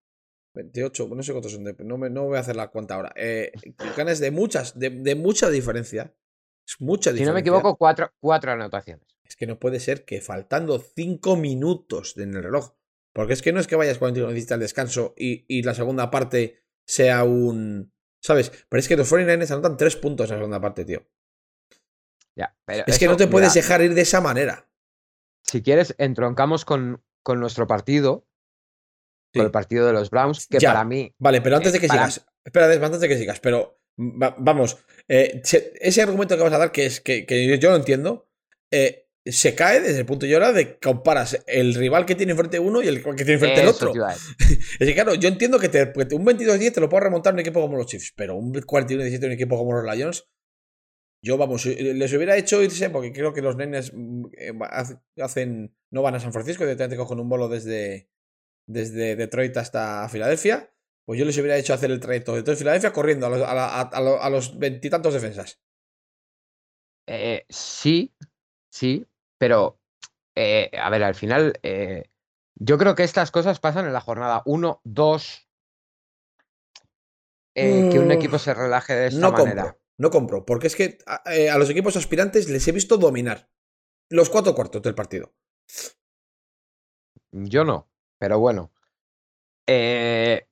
[0.55, 3.13] 28, no sé cuántos son, no, me, no voy a hacer la cuenta ahora.
[3.17, 3.51] Eh,
[3.97, 6.15] ganes de muchas, de, de, mucha diferencia.
[6.65, 7.25] Es mucha diferencia.
[7.25, 9.09] Si no me equivoco, cuatro, cuatro anotaciones.
[9.25, 12.77] Es que no puede ser que faltando 5 minutos en el reloj,
[13.13, 16.13] porque es que no es que vayas 41 17 al descanso y, y la segunda
[16.13, 17.93] parte sea un
[18.27, 18.51] ¿Sabes?
[18.69, 21.07] Pero es que los 49ers anotan tres puntos en la segunda parte, tío.
[22.35, 24.69] Ya, pero es que no te puedes dejar ir de esa manera.
[25.45, 28.27] Si quieres, entroncamos con, con nuestro partido.
[29.33, 31.15] Con el partido de los Browns, que para mí.
[31.19, 32.27] Vale, pero antes de que sigas.
[32.45, 34.77] Espera, antes de que sigas, pero vamos.
[35.07, 38.29] Eh, ese argumento que vas a dar, que es que, que yo no entiendo.
[38.73, 42.61] Eh, se cae desde el punto de vista de comparas el rival que tiene enfrente
[42.61, 43.93] uno y el que tiene enfrente el otro.
[44.39, 47.77] es que claro, yo entiendo que un 22-10 te lo puedo remontar un equipo como
[47.77, 50.29] los Chiefs, pero un 41-17 un equipo como los Lions,
[51.23, 54.53] yo vamos, les hubiera hecho irse porque creo que los nenes mm, eh,
[55.21, 58.09] hacen, no van a San Francisco, directamente cogen un bolo desde,
[58.69, 60.73] desde Detroit hasta Filadelfia.
[61.05, 65.15] pues yo les hubiera hecho hacer el trayecto de todo Filadelfia corriendo a los, veintitantos
[65.15, 65.61] defensas.
[67.09, 68.15] Eh, sí,
[68.71, 69.05] sí,
[69.39, 69.81] pero
[70.37, 72.11] eh, a ver, al final, eh,
[72.55, 75.49] yo creo que estas cosas pasan en la jornada 1, 2,
[77.55, 79.63] que un equipo se relaje de esta no manera.
[79.63, 83.49] Compro, no compro, porque es que a, los equipos aspirantes les he visto dominar
[84.11, 85.35] los cuatro cuartos del partido.
[87.33, 88.73] Yo no, pero bueno.
[89.67, 90.47] Eh,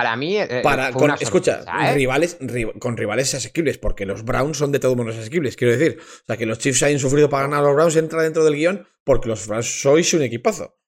[0.00, 0.38] para mí.
[0.38, 0.88] Eh, para,
[1.20, 1.94] escucha, ¿eh?
[1.94, 2.38] rivales,
[2.78, 5.98] con rivales asequibles, porque los Browns son de todos modos asequibles, quiero decir.
[6.00, 8.54] O sea, que los Chiefs hayan sufrido para ganar a los Browns entra dentro del
[8.54, 10.80] guion porque los Browns sois un equipazo.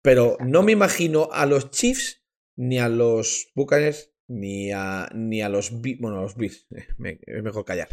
[0.00, 2.22] Pero no me imagino a los Chiefs
[2.54, 7.64] ni a los Buccaneers ni a, ni a los bueno, a los eh, es mejor
[7.64, 7.88] callar,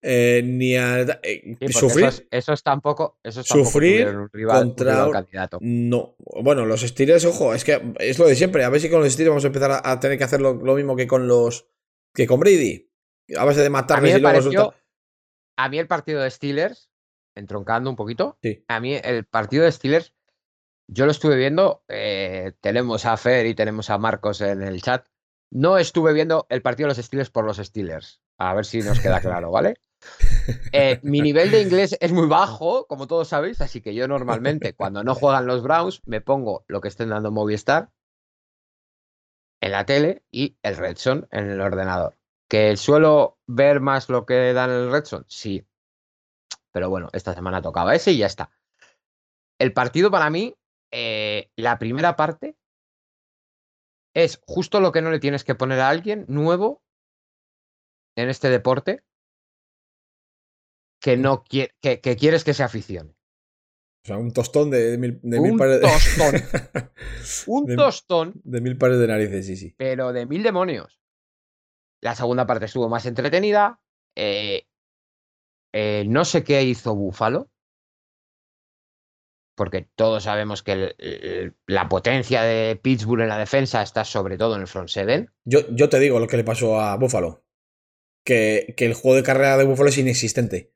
[0.00, 2.26] eh, ni a eh, sufrir.
[2.30, 4.08] Esos, tampoco, esos sufrir
[4.46, 5.58] contra candidato.
[5.60, 8.64] No, bueno, los Steelers, ojo, es que es lo de siempre.
[8.64, 10.96] A ver si con los Steelers vamos a empezar a, tener que hacer lo, mismo
[10.96, 11.68] que con los
[12.14, 12.90] que con Brady,
[13.36, 14.74] a base de matarles y luego
[15.56, 16.90] A mí el partido de Steelers,
[17.34, 20.14] entroncando un poquito, a mí el partido de Steelers,
[20.86, 21.84] yo lo estuve viendo,
[22.60, 25.06] tenemos a Fer y tenemos a Marcos en el chat.
[25.54, 28.20] No estuve viendo el partido de los Steelers por los Steelers.
[28.38, 29.76] A ver si nos queda claro, ¿vale?
[30.72, 34.74] Eh, mi nivel de inglés es muy bajo, como todos sabéis, así que yo normalmente
[34.74, 37.90] cuando no juegan los Browns me pongo lo que estén dando Movistar
[39.62, 42.18] en la tele y el Redson en el ordenador.
[42.48, 45.24] ¿Que suelo ver más lo que dan el Redson?
[45.28, 45.64] Sí.
[46.72, 48.50] Pero bueno, esta semana tocaba ese y ya está.
[49.58, 50.54] El partido para mí,
[50.90, 52.56] eh, la primera parte,
[54.14, 56.82] es justo lo que no le tienes que poner a alguien nuevo
[58.16, 59.02] en este deporte
[61.00, 63.10] que no que, que quieres que se aficione.
[64.04, 65.88] O sea, un tostón de, mil, un pares de...
[65.88, 66.90] Tostón.
[67.46, 68.40] un tostón.
[68.44, 69.74] De mil pares de narices, sí, sí.
[69.78, 71.00] Pero de mil demonios.
[72.02, 73.80] La segunda parte estuvo más entretenida.
[74.14, 74.66] Eh,
[75.72, 77.50] eh, no sé qué hizo Búfalo
[79.54, 84.62] porque todos sabemos que la potencia de Pittsburgh en la defensa está sobre todo en
[84.62, 85.30] el front seven.
[85.44, 87.44] Yo, yo te digo lo que le pasó a Buffalo.
[88.24, 90.72] Que, que el juego de carrera de Buffalo es inexistente.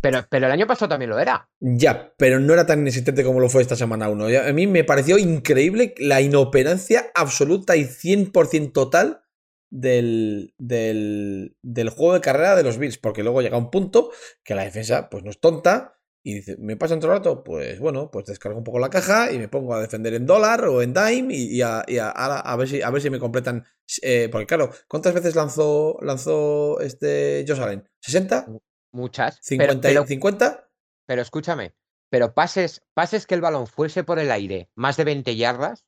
[0.00, 1.48] Pero, pero, el año pasado también lo era.
[1.60, 4.48] Ya, pero no era tan inexistente como lo fue esta semana 1.
[4.48, 9.22] A mí me pareció increíble la inoperancia absoluta y 100% total
[9.70, 12.98] del, del, del, juego de carrera de los Bills.
[12.98, 14.10] Porque luego llega un punto
[14.44, 15.97] que la defensa pues no es tonta
[16.28, 17.42] y dice, ¿me pasa otro rato?
[17.42, 20.66] Pues bueno, pues descargo un poco la caja y me pongo a defender en dólar
[20.66, 23.64] o en dime y, a, a, ver si, a ver si me completan.
[24.02, 27.88] Eh, porque claro, ¿cuántas veces lanzó, lanzó este Josh Allen?
[28.06, 28.60] ¿60?
[28.92, 29.40] Muchas.
[29.40, 29.80] ¿50?
[29.80, 30.70] Pero, 50?
[31.06, 31.74] pero escúchame,
[32.10, 35.86] pero pases, pases que el balón fuese por el aire más de 20 yardas,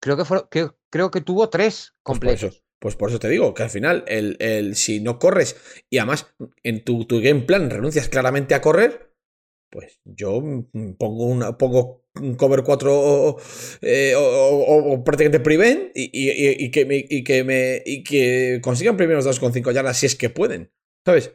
[0.00, 0.48] creo que, fue,
[0.88, 2.64] creo que tuvo tres pues completos.
[2.78, 6.34] Pues por eso te digo que al final, el, el, si no corres y además
[6.62, 9.09] en tu, tu game plan renuncias claramente a correr,
[9.70, 13.36] pues yo mm, pongo, una, pongo un cover 4
[13.82, 19.26] eh, o, prácticamente prevent y, y, que me, y, que me, y que consigan primeros
[19.26, 20.72] 2,5 yardas si es que pueden,
[21.04, 21.32] ¿sabes?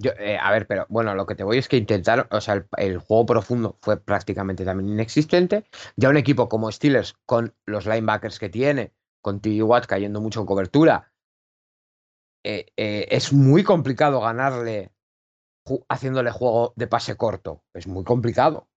[0.00, 2.64] Yo, eh, a ver, pero bueno, lo que te voy es que intentaron, o sea,
[2.76, 5.64] el, juego profundo fue prácticamente también inexistente.
[5.96, 9.60] Ya un equipo como Steelers, con los linebackers que tiene, con T.
[9.60, 11.12] Watt cayendo mucho en cobertura,
[12.44, 14.92] eh, es muy complicado ganarle
[15.88, 17.62] haciéndole juego de pase corto.
[17.74, 18.68] Es muy complicado.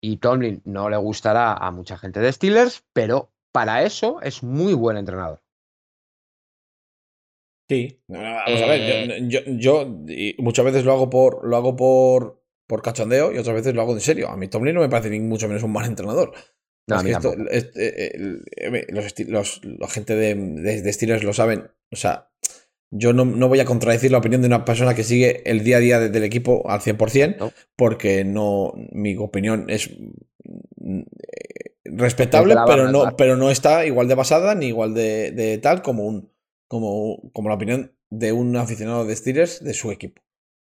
[0.00, 4.74] Y Tomlin no le gustará a mucha gente de Steelers, pero para eso es muy
[4.74, 5.42] buen entrenador.
[7.68, 9.84] Sí, vamos a ver, eh, yo,
[10.38, 13.94] muchas veces lo hago por lo hago por, por cachondeo y otras veces lo hago
[13.94, 14.28] en serio.
[14.28, 16.32] A mí Tomlin no me parece ni mucho menos un mal entrenador.
[16.88, 17.24] No, los,
[19.26, 21.68] los, la gente de, de Steelers lo saben.
[21.90, 22.30] O sea,
[22.90, 25.80] yo no, voy a contradecir la opinión de una persona que sigue el día a
[25.80, 29.90] día del equipo al 100%, porque no, mi opinión es
[30.76, 31.02] mm,
[31.84, 36.32] respetable, pero no, pero no está igual de basada ni igual de, tal como, un,
[36.68, 40.22] como, como la opinión de un aficionado de Steelers de su equipo.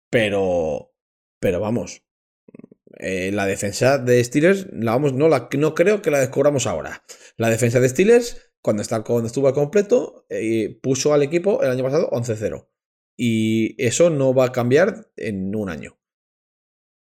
[0.09, 0.93] Pero,
[1.39, 2.03] pero vamos,
[2.99, 7.03] eh, la defensa de Steelers, la vamos, no, la, no creo que la descubramos ahora.
[7.37, 11.71] La defensa de Steelers cuando, está, cuando estuvo al completo, eh, puso al equipo el
[11.71, 12.67] año pasado 11-0.
[13.17, 15.97] Y eso no va a cambiar en un año.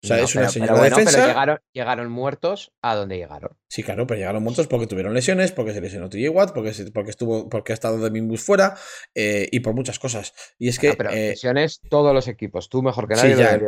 [0.02, 1.28] O sea, es una señal de defensa.
[1.28, 3.58] llegaron, llegaron, muertos a donde llegaron.
[3.68, 7.10] Sí, claro, pero llegaron muertos porque tuvieron lesiones, porque se lesionó TJ Watt, porque, porque,
[7.10, 8.78] estuvo, porque ha estado de Mingus fuera
[9.14, 10.34] eh, y por muchas cosas.
[10.58, 10.94] Y es que.
[10.94, 13.36] pero eh, lesiones todos los equipos, tú mejor que nadie.
[13.36, 13.60] Sí, ya,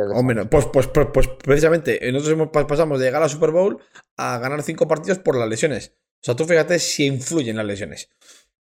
[0.48, 3.82] pues, pues, pues, pues, precisamente, nosotros pasamos de llegar a Super Bowl
[4.16, 5.96] a ganar cinco partidos por las lesiones.
[6.22, 8.08] O sea, tú fíjate si influyen las lesiones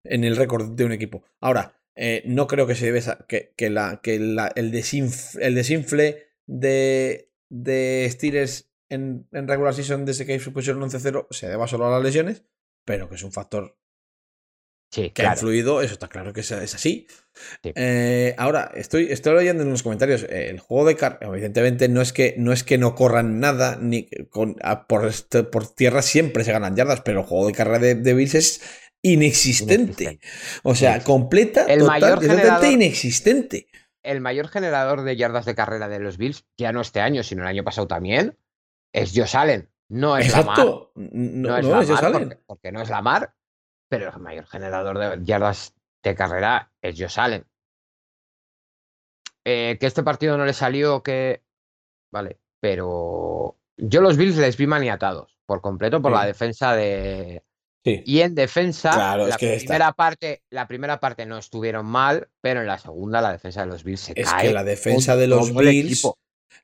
[0.05, 1.25] en el récord de un equipo.
[1.41, 3.53] Ahora, eh, no creo que se debe que,
[4.55, 5.55] el, desinfle, el
[6.47, 11.91] de, de Steelers en, en regular season desde que pusieron 11-0 se deba solo a
[11.91, 12.45] las lesiones,
[12.85, 13.78] pero que es un factor
[14.91, 17.07] Sí, que ha influido, eso está claro que es, así.
[17.63, 22.01] Eh, ahora, estoy, estoy leyendo en los comentarios, eh, el juego de car, evidentemente no
[22.01, 24.55] es que no, es que no corran nada, ni con,
[24.87, 28.13] por, este, por tierra siempre se ganan yardas, pero el juego de carrera de, de
[28.15, 28.61] Bills es
[29.03, 30.19] inexistente.
[30.63, 33.67] O sea, completa, el mayor generador, inexistente.
[34.01, 37.43] El mayor generador de yardas de carrera de los Bills, ya no este año, sino
[37.43, 38.39] el año pasado también,
[38.91, 39.69] es Josh Allen.
[39.87, 40.57] No es la mar.
[40.95, 43.35] No, es la mar porque, no es la mar
[43.89, 45.73] pero el mayor generador de yardas
[46.03, 47.45] de carrera es Josh Allen.
[49.45, 51.43] Eh, que este partido no le salió, que.
[52.11, 57.43] Vale, pero yo los Bills les vi maniatados por completo por la defensa de.
[57.83, 58.03] Sí.
[58.05, 62.77] Y en defensa, la, primera parte, la primera parte no estuvieron mal, pero en la
[62.77, 64.41] segunda la defensa de los Bills se es cae.
[64.41, 66.07] Es que la defensa de los Bills.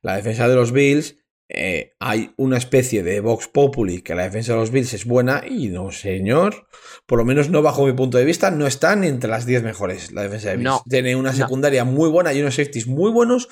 [0.02, 4.54] La defensa de los Bills eh, hay una especie de Vox Populi que la defensa
[4.54, 6.68] de los Bills es buena y no, señor.
[7.06, 10.12] Por lo menos no bajo mi punto de vista, no están entre las 10 mejores
[10.12, 10.82] la defensa de Bills.
[10.90, 13.48] tiene una secundaria muy buena y unos safeties muy buenos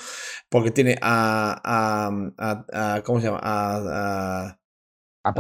[0.50, 2.10] porque tiene a...
[2.36, 3.40] a, ¿Cómo se llama?
[3.44, 4.58] A...
[5.24, 5.34] a, a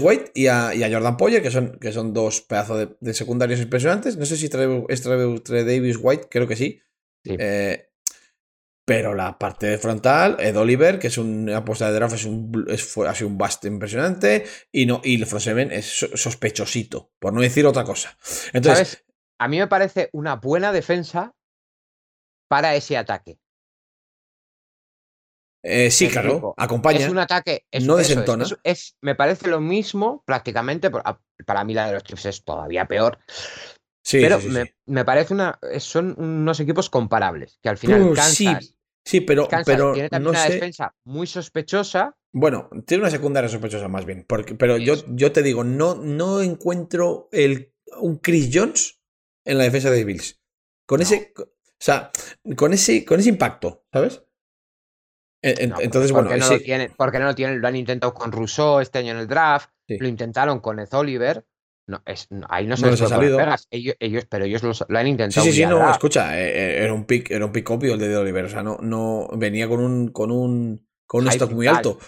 [0.00, 4.18] White y a, Jordan Poyer, que son, que son dos pedazos de, secundarios impresionantes.
[4.18, 6.80] No sé si es Davis White, creo que sí.
[7.24, 7.36] sí.
[7.38, 7.88] Eh,
[8.86, 12.66] pero la parte de frontal, Ed Oliver, que es una apuesta de draft, es un,
[12.68, 14.46] es, ha sido un bust impresionante.
[14.70, 18.16] Y, no, y el Froseven es sospechosito, por no decir otra cosa.
[18.52, 19.04] Entonces,
[19.38, 21.34] A mí me parece una buena defensa
[22.48, 23.40] para ese ataque.
[25.64, 27.00] Eh, sí, claro, acompaña.
[27.00, 27.66] Es un ataque.
[27.82, 28.46] no desentona.
[28.62, 30.92] Es, me parece lo mismo prácticamente.
[31.44, 33.18] Para mí la de los Chiefs es todavía peor.
[34.04, 35.58] Sí, pero me, me, parece una.
[35.80, 37.58] Son unos equipos comparables.
[37.60, 38.75] Que al final Kansas
[39.06, 42.16] Sí, pero, pero tiene también una defensa muy sospechosa.
[42.32, 44.24] Bueno, tiene una secundaria sospechosa más bien.
[44.28, 49.00] Porque, pero yo, yo te digo, no, no encuentro el, un Chris Jones
[49.44, 50.42] en la defensa de Bills.
[50.86, 51.32] Con ese.
[51.38, 51.44] O
[51.78, 52.10] sea,
[52.56, 54.24] con ese, con ese impacto, ¿sabes?
[55.40, 56.30] entonces, bueno.
[56.30, 59.28] No lo porque no lo tienen, lo han intentado con Rousseau este año en el
[59.28, 61.46] draft, lo intentaron con Ed Oliver.
[61.88, 63.38] No, es, ahí no se les, ha salido.
[63.70, 65.44] Ellos, pero ellos lo, han intentado.
[65.44, 68.00] Sí, sí, sí, no, escucha, eh, eh, era un pick, era un pick obvio el
[68.00, 68.46] de Oliver.
[68.46, 72.00] O sea, no, no venía con un, con un, con un stock muy alto.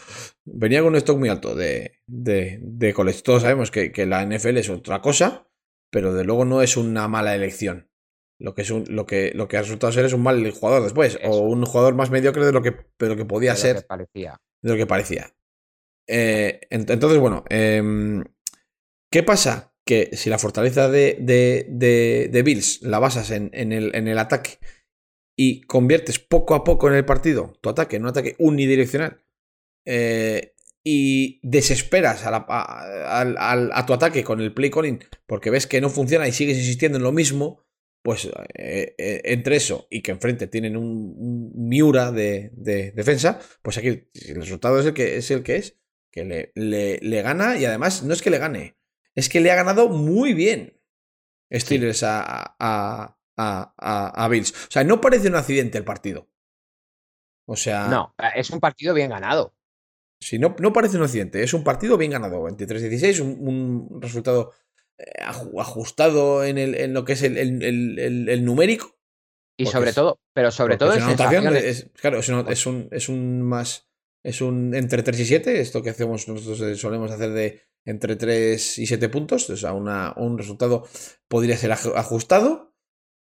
[0.44, 3.22] Venía con un stock muy alto de, de, de college.
[3.22, 5.48] Todos sabemos que, que, la NFL es otra cosa,
[5.90, 7.88] pero de luego no es una mala elección.
[8.40, 10.82] Lo que, es un, lo, que, lo que ha resultado ser es un mal jugador
[10.82, 13.76] después, o un jugador más mediocre de lo que, de lo que podía ser.
[13.76, 14.40] Que parecía.
[14.60, 15.34] De lo que parecía.
[16.08, 18.22] Eh, entonces, bueno, eh,
[19.10, 19.67] ¿Qué pasa?
[19.88, 24.58] Que si la fortaleza de, de, Bills la basas en, el, en, el, ataque
[25.34, 29.24] y conviertes poco a poco en el partido tu ataque en un ataque unidireccional
[29.86, 30.52] eh,
[30.84, 36.32] y desesperas a, tu ataque con el play calling porque ves que no funciona y
[36.32, 37.64] sigues insistiendo en lo mismo,
[38.02, 42.50] pues eh, eh, entre eso y que enfrente tienen un, miura de,
[42.94, 45.78] defensa, pues aquí el resultado es el que es, el que, es
[46.12, 48.77] que le, le, gana y además no es que le gane,
[49.18, 50.80] es que le ha ganado muy bien
[51.52, 54.52] Steelers a, a, a, Bills.
[54.52, 56.28] O sea, no parece un accidente el partido.
[57.44, 57.88] O sea.
[57.88, 59.56] No, es un partido bien ganado.
[60.20, 62.42] Sí, no, no parece un accidente, es un partido bien ganado.
[62.44, 64.52] 23-16, un, resultado
[64.98, 69.00] eh, ajustado en, el, en, lo que es el, el, numérico.
[69.56, 72.28] Y sobre todo, pero sobre todo es, es, claro, es,
[72.66, 73.88] un, es un más.
[74.22, 78.16] Es un entre 3 y 7, esto que hacemos nosotros eh, solemos hacer de entre
[78.16, 80.86] 3 y 7 puntos, o sea, un resultado
[81.26, 82.74] podría ser ajustado,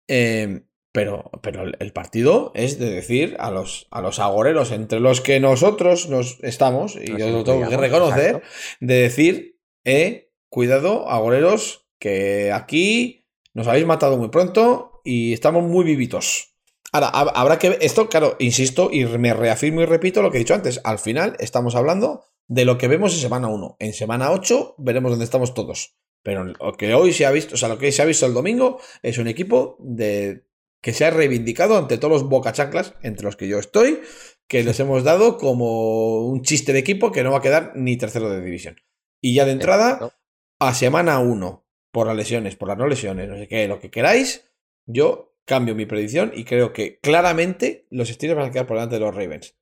[0.08, 5.20] em, pero, pero el partido es de decir a los, a los agoreros entre los
[5.20, 8.42] que nosotros nos estamos, y yo lo tengo que reconocer,
[8.80, 15.84] de decir, eh, cuidado, agoreros, que aquí nos habéis matado muy pronto y estamos muy
[15.84, 16.56] vivitos.
[16.94, 20.40] Ahora, habrá que ver, esto, claro, insisto y me reafirmo y repito lo que he
[20.40, 23.78] dicho antes, al final estamos hablando de lo que vemos en semana 1.
[23.80, 25.96] En semana 8 veremos dónde estamos todos.
[26.24, 28.34] Pero lo que hoy se ha visto, o sea, lo que se ha visto el
[28.34, 30.46] domingo es un equipo de
[30.82, 34.02] que se ha reivindicado ante todos los bocachanclas, entre los que yo estoy,
[34.48, 37.98] que les hemos dado como un chiste de equipo que no va a quedar ni
[37.98, 38.76] tercero de división.
[39.22, 40.14] Y ya de entrada,
[40.60, 43.92] a semana 1, por las lesiones, por las no lesiones, no sé qué, lo que
[43.92, 44.50] queráis,
[44.86, 48.96] yo cambio mi predicción y creo que claramente los Steelers van a quedar por delante
[48.96, 49.56] de los Ravens.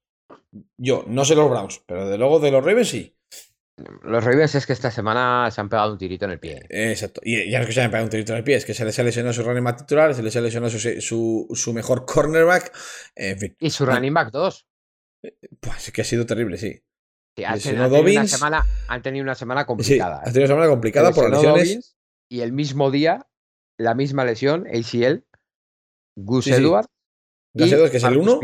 [0.78, 3.16] Yo, no sé los Browns, pero de luego de los Ravens sí.
[4.04, 6.66] Los Ravens es que esta semana se han pegado un tirito en el pie.
[6.70, 7.22] Exacto.
[7.24, 8.74] Y ya no es que se hayan pegado un tirito en el pie, es que
[8.74, 11.74] se les ha lesionado su running back titular, se les ha lesionado su, su, su
[11.74, 12.76] mejor cornerback.
[13.16, 13.56] En fin.
[13.60, 14.68] Y su running back 2.
[15.60, 16.84] Pues es que ha sido terrible, sí.
[17.38, 20.18] sí han, tenido una semana, han tenido una semana complicada.
[20.18, 21.96] Sí, han tenido una semana complicada por lesiones.
[22.30, 23.28] y el mismo día,
[23.78, 25.24] la misma lesión, ACL,
[26.18, 26.90] Gus Edwards.
[27.54, 28.40] Gus Edwards, que es el uno.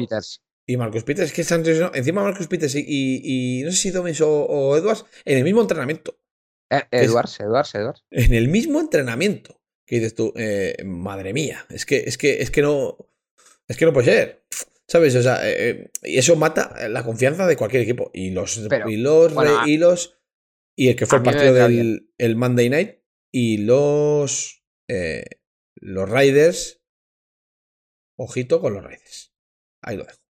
[0.70, 4.20] Y Marcus Peters, es que están encima Marcus Peters y, y, no sé si Domis
[4.20, 6.20] o, Edwards en el mismo entrenamiento.
[6.70, 8.04] Eh, Edwards, Edwards, Edwards.
[8.12, 9.62] En el mismo entrenamiento.
[9.86, 12.98] Que dices tú, eh, madre mía, es que, es que, es que no.
[13.70, 14.46] Es que no puede ser.
[14.86, 15.16] ¿Sabes?
[15.16, 18.12] O sea, eh, y eso mata la confianza de cualquier equipo.
[18.14, 19.34] Y los, y los,
[19.66, 20.20] y los.
[20.76, 23.00] Y el que fue el partido del el Monday Night.
[23.32, 24.66] Y los.
[25.76, 26.82] los Raiders.
[28.18, 29.34] Ojito con los Raiders.
[29.82, 30.27] Ahí lo dejo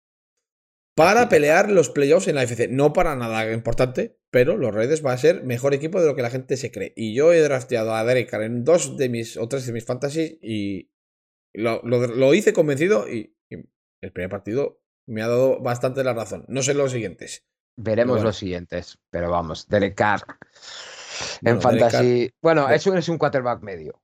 [0.96, 2.68] para pelear los playoffs en la FC.
[2.68, 6.22] No para nada importante, pero los Raiders va a ser mejor equipo de lo que
[6.22, 6.94] la gente se cree.
[6.96, 9.86] Y yo he drafteado a Derek Carr en dos de mis o tres de mis
[9.86, 10.91] fantasies y
[11.54, 13.36] lo, hice convencido y,
[14.02, 16.46] el primer partido me ha dado bastante la razón.
[16.50, 17.46] No sé los siguientes.
[17.78, 20.24] Veremos los siguientes, pero vamos, Derek Carr
[21.41, 22.34] en fantasy.
[22.41, 24.02] Bueno, eso es un quarterback medio.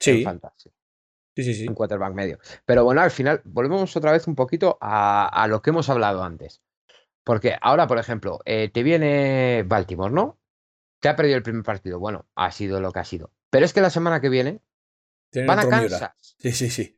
[0.00, 0.18] Sí.
[0.18, 0.70] En fantasy.
[1.36, 1.68] Sí, sí, sí.
[1.68, 2.38] Un quarterback medio.
[2.64, 6.62] Pero bueno, al final volvemos otra vez un poquito a, lo que hemos hablado antes.
[7.24, 10.38] Porque ahora, por ejemplo, eh, te viene Baltimore, ¿no?
[11.00, 11.98] Te ha perdido el primer partido.
[11.98, 13.32] Bueno, ha sido lo que ha sido.
[13.50, 14.60] Pero es que la semana que viene
[15.46, 16.12] van a Kansas.
[16.38, 16.94] Sí, sí, sí.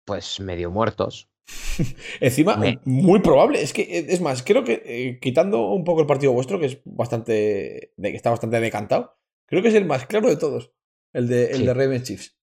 [0.05, 1.31] Pues medio muertos.
[2.21, 3.63] Encima, muy probable.
[3.63, 6.79] Es que, es más, creo que eh, quitando un poco el partido vuestro, que es
[6.85, 7.93] bastante.
[7.97, 9.17] De, que está bastante decantado,
[9.47, 10.73] creo que es el más claro de todos.
[11.13, 12.37] El de, el de Ravens Chiefs.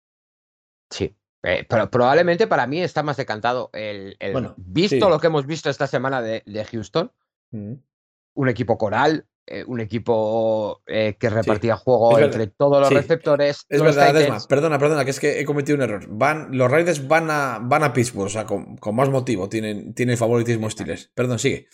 [0.90, 1.16] Sí.
[1.44, 4.16] Eh, pero probablemente para mí está más decantado el,
[4.56, 7.12] visto lo que hemos visto esta semana de, Houston.
[7.50, 7.74] Mm.
[8.34, 13.66] Un equipo coral, eh, un equipo eh, que repartía juego entre todos los receptores.
[13.68, 16.06] Es verdad, perdona, perdona, que es que he cometido un error.
[16.08, 20.16] Van, los Raiders van a, van a Pittsburgh, o sea, con, más motivo, tienen, tienen
[20.16, 21.10] favoritismo estiles.
[21.14, 21.68] Perdón, sigue.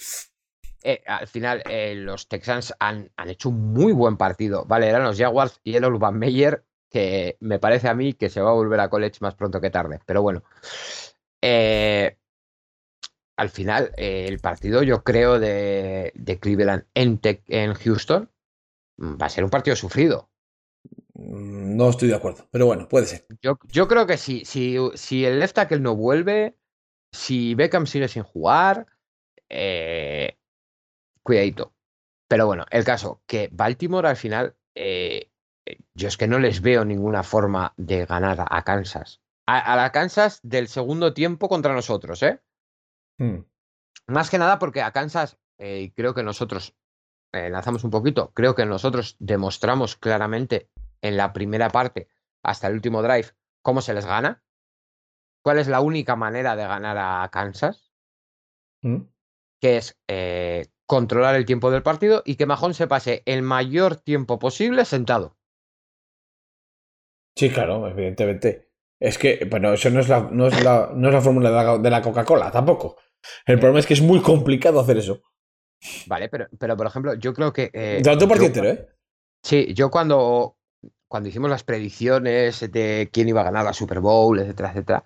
[0.83, 1.62] Eh, al final,
[1.95, 4.64] los Texans han, han, hecho un muy buen partido.
[4.64, 8.41] Vale, eran los Jaguars y el Urban Meyer, que me parece a mí que se
[8.41, 10.01] va a volver a college más pronto que tarde.
[10.05, 10.43] Pero bueno.
[11.41, 12.18] Eh,
[13.39, 18.28] al final, eh, el partido, yo creo, de, Cleveland en, en, Houston
[18.97, 20.28] mm, va a ser un partido sufrido.
[21.14, 23.26] Mm, no estoy de acuerdo, pero bueno, puede ser.
[23.41, 24.45] Yo, yo creo que sí.
[24.45, 26.57] Si, si, el left tackle no vuelve,
[27.12, 28.89] si Beckham sigue sin jugar,
[29.49, 30.36] eh,
[31.22, 31.72] cuidadito.
[32.26, 35.30] Pero bueno, el caso, que Baltimore al final, eh,
[35.95, 39.20] yo es que no les veo ninguna forma de ganar a Kansas.
[39.47, 42.41] a la Kansas del segundo tiempo contra nosotros, ¿eh?
[43.19, 43.41] Hmm.
[44.07, 46.75] Más que nada porque a Kansas, eh, creo que nosotros,
[47.33, 50.71] eh, lanzamos un poquito, creo que nosotros demostramos claramente
[51.03, 52.09] en la primera parte,
[52.43, 53.29] hasta el último drive,
[53.62, 54.43] cómo se les gana,
[55.43, 57.93] cuál es la única manera de ganar a Kansas,
[58.83, 59.03] ¿Mm?
[59.61, 63.97] que es eh, controlar el tiempo del partido y que Mahón se pase el mayor
[63.97, 65.37] tiempo posible sentado.
[67.37, 68.69] Sí, claro, evidentemente.
[69.01, 71.55] Es que, bueno, eso no es la, no es la, no es la fórmula de
[71.55, 72.97] la, de la Coca-Cola, tampoco.
[73.47, 75.23] El problema es que es muy complicado hacer eso.
[76.07, 77.71] Vale, pero, pero por ejemplo, yo creo que.
[77.73, 78.89] eh, partido yo- entero, ¿eh?
[79.45, 80.57] Sí, yo cuando,
[81.09, 85.03] cuando hicimos las predicciones de quién iba a ganar la Super Bowl, etcétera, etcétera,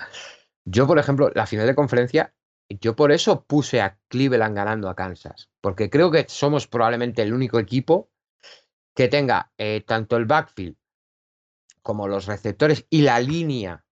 [0.64, 2.34] yo, por ejemplo, la final de conferencia,
[2.80, 7.34] yo por eso puse a Cleveland ganando a Kansas, porque creo que somos probablemente el
[7.34, 8.10] único equipo
[8.96, 10.76] que tenga eh, tanto el backfield
[11.82, 13.84] como los receptores y la línea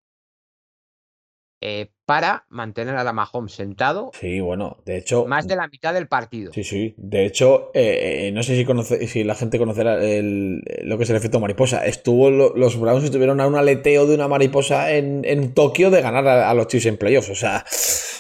[1.61, 5.27] eh, para mantener a la Mahomes sentado Sí, bueno, de hecho.
[5.27, 6.53] más de la mitad del partido.
[6.53, 6.95] Sí, sí.
[6.97, 11.05] De hecho, eh, eh, no sé si, conoce, si la gente conocerá el- lo que
[11.05, 11.87] es el efecto mariposa.
[11.87, 16.03] Estuvo lo- los Browns estuvieron a un aleteo de una mariposa en, en Tokio de
[16.03, 17.31] ganar a, a los Chiefs en playoffs.
[17.31, 17.65] O sea,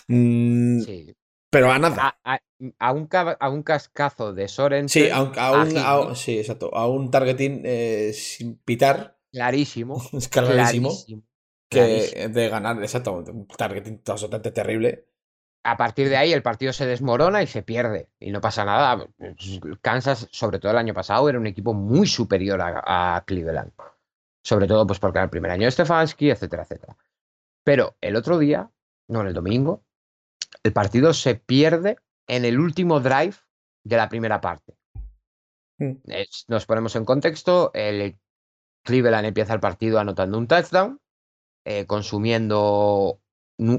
[0.09, 1.15] mm, Sí.
[1.51, 2.17] pero a nada.
[2.25, 2.41] A, a-
[2.79, 3.09] a un,
[3.41, 4.89] a un cascazo de Soren.
[4.89, 6.71] Sí, a un, a sí, exacto.
[6.75, 10.03] A un targeting eh, sin pitar, Clarísimo.
[10.13, 11.23] es clarísimo, clarísimo,
[11.71, 12.29] que clarísimo.
[12.35, 15.07] de ganar, exactamente, un targeting absolutamente terrible.
[15.63, 18.09] A partir de ahí el partido se desmorona y se pierde.
[18.19, 19.07] Y no pasa nada.
[19.83, 23.73] Kansas, sobre todo el año pasado, era un equipo muy superior a, a Cleveland.
[24.43, 26.97] Sobre todo pues porque era el primer año de Stefanski, etcétera, etcétera.
[27.63, 28.71] Pero el otro día,
[29.09, 29.85] no, el domingo,
[30.63, 33.37] el partido se pierde en el último drive
[33.85, 34.77] de la primera parte.
[35.79, 35.97] Mm.
[36.49, 37.71] Nos ponemos en contexto.
[37.75, 38.19] El
[38.85, 41.01] Cleveland empieza el partido anotando un touchdown,
[41.65, 43.21] eh, consumiendo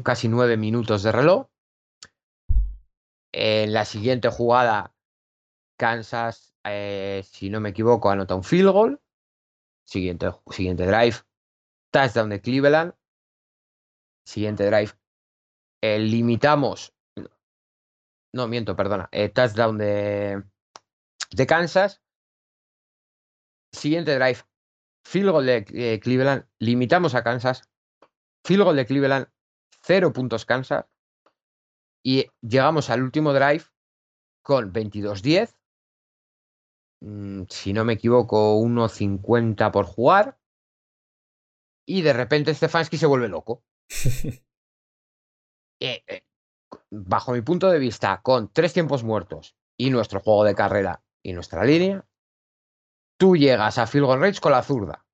[0.04, 1.48] casi nueve minutos de reloj.
[3.34, 4.94] En la siguiente jugada,
[5.80, 9.02] Kansas, eh, si no me equivoco, anota un field goal.
[9.88, 11.18] Siguiente, siguiente drive,
[11.92, 12.94] touchdown de Cleveland.
[14.26, 14.92] Siguiente drive,
[15.82, 16.94] eh, limitamos.
[18.34, 19.10] No, miento, perdona.
[19.34, 20.44] touchdown de,
[21.32, 22.02] de Kansas.
[23.74, 24.44] Siguiente drive,
[25.04, 26.48] field goal de Cleveland.
[26.60, 27.71] Limitamos a Kansas.
[28.44, 29.28] Field goal de Cleveland,
[29.82, 30.86] cero puntos Kansas.
[32.04, 33.64] Y llegamos al último drive
[34.44, 35.56] con 22-10.
[37.02, 40.38] mm, Si no me equivoco, 1.50 por jugar.
[41.88, 43.64] Y de repente Stefanski se vuelve loco.
[45.84, 46.22] Eh, eh,
[46.92, 51.34] bajo mi punto de vista, con tres tiempos muertos y nuestro juego de carrera y
[51.34, 52.06] nuestra línea,
[53.18, 55.06] tú llegas a field goal range con la zurda.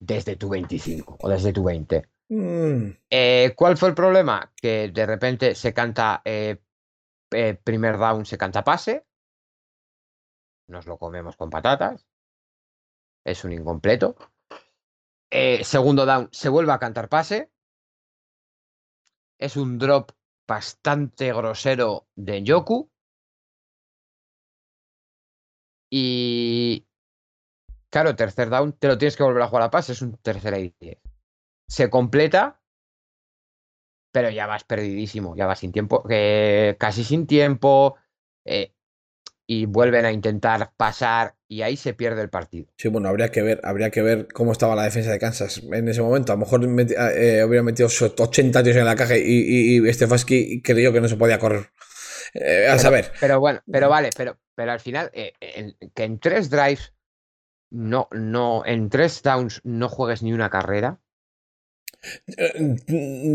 [0.00, 2.08] Desde tu 25 o desde tu 20.
[2.28, 4.52] Mm, Eh, ¿Cuál fue el problema?
[4.54, 6.58] Que de repente se canta eh,
[7.32, 9.06] eh, primer down, se canta pase.
[10.68, 12.06] Nos lo comemos con patatas.
[13.24, 14.16] Es un incompleto.
[15.62, 17.50] Segundo down, se vuelve a cantar pase.
[19.38, 20.12] Es un drop
[20.46, 22.90] bastante grosero de Yoku.
[25.90, 26.87] Y
[27.90, 29.92] claro, tercer down, te lo tienes que volver a jugar a pase.
[29.92, 30.98] Es un tercer y 10
[31.66, 32.60] se completa,
[34.12, 37.96] pero ya vas perdidísimo, ya vas sin tiempo, eh, casi sin tiempo,
[38.44, 38.72] eh,
[39.46, 42.66] y vuelven a intentar pasar y ahí se pierde el partido.
[42.76, 45.88] Sí, bueno, habría que ver, habría que ver cómo estaba la defensa de Kansas en
[45.88, 46.32] ese momento.
[46.32, 49.92] A lo mejor meti- eh, hubiera metido 80 tiros en la caja y, y, y
[49.92, 51.70] Stefanski creyó que no se podía correr.
[52.34, 53.10] Eh, a saber.
[53.20, 55.32] Pero bueno, pero vale, pero, pero al final, eh,
[55.94, 56.92] que en tres drives,
[57.70, 61.00] no, no, en tres downs no juegues ni una carrera.
[62.36, 62.76] Eh,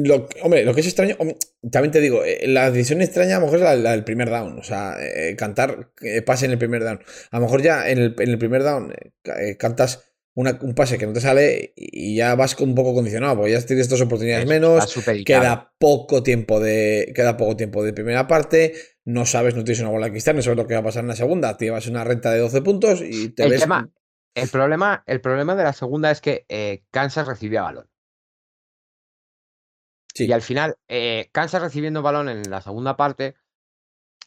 [0.06, 1.18] Lo, hombre, lo que es extraño,
[1.72, 4.30] también te digo, eh, la decisión extraña a lo mejor es la, la del primer
[4.30, 5.92] down, o sea, eh, cantar
[6.26, 7.00] pase en el primer down.
[7.32, 10.04] A lo mejor ya en el, en el primer down ca- cantas
[10.36, 13.52] una- un pase que no te sale y ya vas con un poco condicionado, porque
[13.52, 14.84] ya tienes dos oportunidades menos,
[15.26, 18.74] queda poco tiempo de queda poco tiempo de primera parte,
[19.06, 21.04] no sabes, no tienes una bola de cristal, no sabes lo que va a pasar
[21.04, 23.62] en la segunda, te llevas una renta de 12 puntos y te El ves...
[23.62, 23.90] tema-
[24.36, 27.90] El problema, el problema de la segunda es que eh, Kansas recibía balón.
[30.14, 30.26] Sí.
[30.26, 33.36] Y al final, eh, Kansas recibiendo balón en la segunda parte,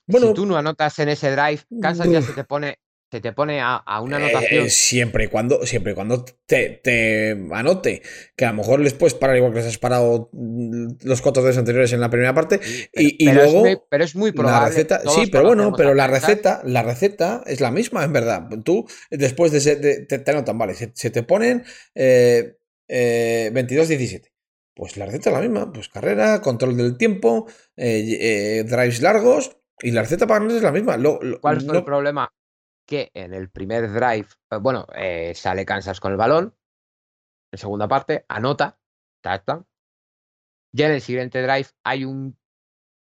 [0.09, 2.79] Bueno, si tú no anotas en ese drive, Kansas ya se te pone,
[3.11, 4.67] se te pone a, a una Eh, anotación.
[4.67, 8.03] eh, siempre y cuando, siempre y cuando te, te anote.
[8.37, 11.43] Que a lo mejor les puedes parar igual que les has parado mm, los cuatro
[11.45, 12.59] días anteriores en la primera parte.
[12.63, 14.69] Sí, y- y pero es luego muy- pero es muy La probable.
[14.69, 18.49] receta, todos sí, pero bueno, pero la receta, la receta es la misma, en verdad.
[18.65, 22.57] Tú, después de, ese- de- te, te anotan, vale, se, se te ponen eh,
[22.89, 24.33] eh, 22-17.
[24.75, 27.47] Pues la receta es la misma, pues carrera, control del tiempo,
[27.77, 30.97] eh, eh, drives largos, y la receta para ganar es la misma.
[30.97, 32.29] Lo- lo- ¿Cuál fue no- el problema?
[32.87, 36.55] Que en el primer drive, eh, bueno, eh, sale Kansas con el balón,
[37.53, 38.79] en segunda parte, anota,
[39.23, 39.67] touchdown.
[40.73, 42.39] Ya en el siguiente drive hay un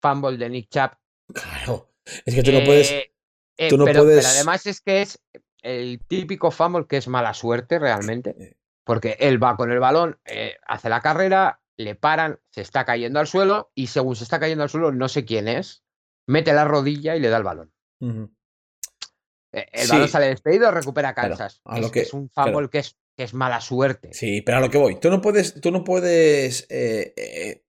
[0.01, 0.91] fumble de Nick Chubb.
[1.33, 1.89] Claro.
[2.25, 2.91] Es que tú no puedes.
[2.91, 3.15] Eh,
[3.57, 5.23] eh, tú no pero, puedes- pero además es que es
[5.61, 8.57] el típico fumble que es mala suerte realmente.
[8.85, 10.19] Porque él va con el balón,
[10.67, 14.63] hace la carrera, le paran, se está cayendo al suelo y según se está cayendo
[14.63, 15.85] al suelo, no sé quién es,
[16.27, 17.73] mete la rodilla y le da el balón.
[19.53, 19.91] El Sí.
[19.91, 21.61] balón sale despedido, recupera Claro, Kansas.
[21.77, 22.69] es, que- es un fumble claro.
[22.69, 24.09] que, es, que es mala suerte.
[24.13, 24.99] Sí, pero a lo que voy.
[24.99, 27.63] Tú no puedes, tú no puedes eh, eh,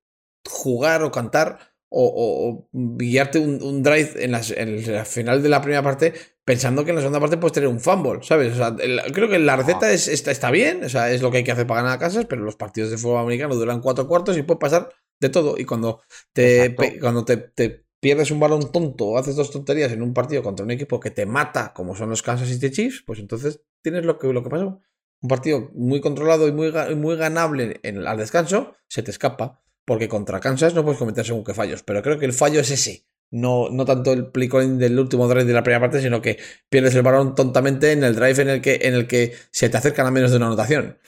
[0.49, 1.59] jugar o cantar
[1.91, 5.83] o, o- o guiarte un, un drive en, las- en la final de la primera
[5.83, 6.13] parte
[6.45, 8.53] pensando que en la segunda parte puedes tener un fumble, ¿sabes?
[8.55, 9.93] O sea, el- creo que la receta No.
[9.93, 12.01] es, está, está bien, o sea, es lo que hay que hacer para ganar a
[12.01, 15.57] Kansas, pero los partidos de fútbol americano duran cuatro cuartos y puede pasar de todo.
[15.57, 16.85] Y cuando te, Exacto.
[17.01, 20.63] cuando te, te pierdes un balón tonto o haces dos tonterías en un partido contra
[20.63, 24.19] un equipo que te mata, como son los Kansas City Chiefs, pues entonces tienes lo
[24.19, 24.83] que, lo que pasó.
[25.23, 29.63] Un partido muy controlado y muy, muy ganable en, al descanso, se te escapa.
[29.87, 31.83] Porque contra Kansas no puedes cometer según qué fallos.
[31.83, 33.07] Pero creo que el fallo es ese.
[33.31, 36.39] No, no tanto el play del último drive de la primera parte, sino que
[36.69, 39.79] pierdes el balón tontamente en el drive en el que, en el que se te
[39.79, 40.99] acercan a menos de una anotación.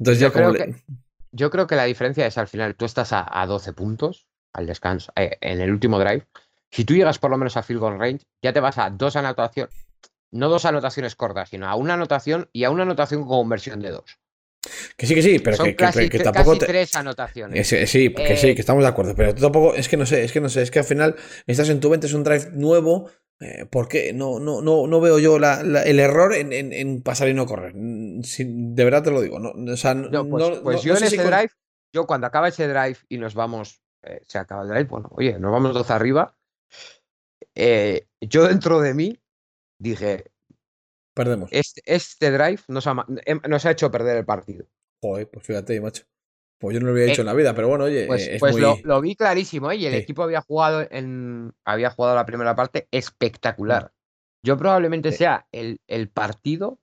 [0.00, 0.82] Entonces Yo ya como creo le-
[1.30, 4.66] Yo creo que la diferencia es al final, tú estás a, a 12 puntos al
[4.66, 6.26] descanso, eh, en el último drive.
[6.70, 9.16] Si tú llegas por lo menos a field goal range, ya te vas a dos
[9.16, 9.74] anotaciones,
[10.32, 13.90] no dos anotaciones cortas, sino a una anotación y a una anotación con conversión de
[13.90, 14.18] dos.
[14.96, 16.94] Que sí, que sí, pero Son que, que- casi, que tre- tampoco casi te- tres
[16.94, 17.54] anotaciones.
[17.72, 20.06] Que sí, que Eh, sí, que estamos de acuerdo, pero tú tampoco, es que no
[20.06, 22.22] sé, es que no sé, es que al final estás en tu mente, es un
[22.22, 24.12] drive nuevo, eh, ¿por qué?
[24.12, 27.34] No, no, no, no veo yo la- la- el error en, en- en pasar y
[27.34, 27.72] no correr.
[27.74, 28.20] Mm,
[28.74, 31.06] de verdad te lo digo, no, o sea, No, pues, no- pues yo en si
[31.06, 31.50] ese con- drive,
[31.92, 35.38] yo cuando acaba ese drive y nos vamos, eh, se acaba el drive, bueno, oye,
[35.38, 36.34] nos vamos 12 arriba,
[37.54, 39.18] eh, yo dentro de mí
[39.78, 40.24] dije,
[41.14, 41.50] perdemos.
[41.52, 44.66] este, este drive nos ha, em- nos ha hecho perder el partido.
[45.02, 46.04] Joder, pues fíjate, macho.
[46.58, 48.40] Pues yo no lo había hecho Eh, en la vida, pero bueno, oye, Pues, es
[48.40, 48.60] pues muy...
[48.60, 49.76] lo, lo vi clarísimo, ¿eh?
[49.76, 53.92] y el equipo había jugado en había jugado la primera parte espectacular.
[54.42, 56.78] Yo probablemente sea el, el partido.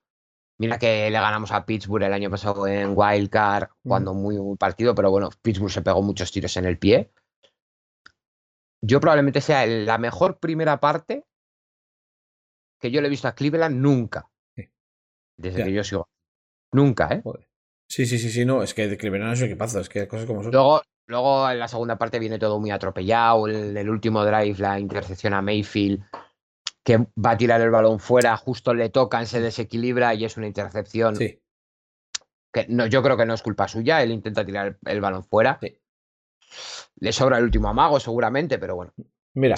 [0.60, 4.96] Mira que le ganamos a Pittsburgh el año pasado en Wildcard, cuando muy buen partido,
[4.96, 7.12] pero bueno, Pittsburgh se pegó muchos tiros en el pie.
[8.82, 11.26] Yo probablemente sea la mejor primera parte
[12.80, 14.30] que yo le he visto a Cleveland nunca.
[15.38, 15.66] Desde Ya.
[15.66, 16.10] que yo sigo.
[16.74, 17.22] Nunca, ¿eh?
[17.24, 17.48] Joder.
[17.90, 20.26] Sí, sí, sí, sí, no, es que de Cleveland es un equipazo, es que cosas
[20.26, 20.52] como son.
[20.52, 23.48] Luego, luego en la segunda parte viene todo muy atropellado.
[23.48, 26.04] El, el último drive, la intercepción a Mayfield,
[26.88, 30.48] que va a tirar el balón fuera, justo le tocan, se desequilibra y es una
[30.48, 31.18] intercepción.
[31.18, 31.42] Sí,
[32.54, 34.02] Que no, yo creo que no es culpa suya.
[34.02, 35.60] Él intenta tirar el, el balón fuera.
[35.62, 35.78] Sí.
[37.02, 38.94] Le sobra el último amago, seguramente, pero bueno.
[39.34, 39.56] Mira,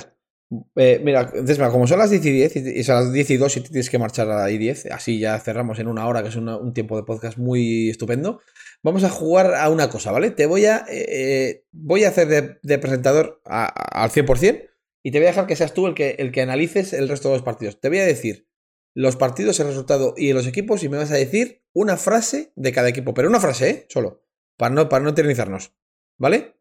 [0.75, 3.57] eh, mira, Desma, como son las 10 y 10 y, son las 10 y 2
[3.57, 6.29] y te tienes que marchar a las 10, así ya cerramos en una hora, que
[6.29, 8.41] es una- un tiempo de podcast muy estupendo.
[8.81, 10.31] Vamos a jugar a una cosa, ¿vale?
[10.31, 14.68] Te voy a, eh, voy a hacer de, de presentador a- a- al 100%
[15.03, 17.29] y te voy a dejar que seas tú el que, el que analices el resto
[17.29, 17.79] de los partidos.
[17.79, 18.47] Te voy a decir
[18.95, 22.71] los partidos, el resultado y los equipos y me vas a decir una frase de
[22.73, 23.85] cada equipo, pero una frase, ¿eh?
[23.89, 24.25] Solo,
[24.57, 25.73] para no, para no eternizarnos,
[26.17, 26.59] ¿vale?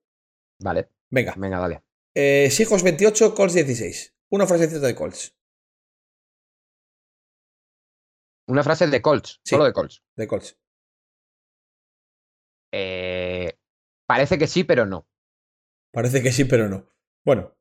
[0.61, 1.35] Vale, Venga.
[1.37, 1.83] venga, dale.
[2.15, 4.15] Eh, Seahawks 28, Colts 16.
[4.31, 5.35] Una frase de Colts.
[8.49, 9.51] Una frase de Colts, Sí.
[9.55, 10.03] solo de Colts.
[10.17, 10.59] De Colts.
[12.73, 13.59] Eh,
[14.07, 15.07] parece que sí, pero no.
[15.93, 16.89] Parece que sí, pero no.
[17.25, 17.58] Bueno,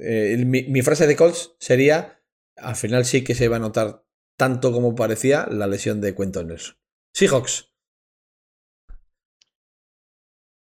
[0.00, 2.22] eh, mi frase de Colts sería:
[2.56, 4.04] al final sí que se va a notar
[4.38, 6.76] tanto como parecía la lesión de Quentin Nelson.
[7.12, 7.72] Seahawks.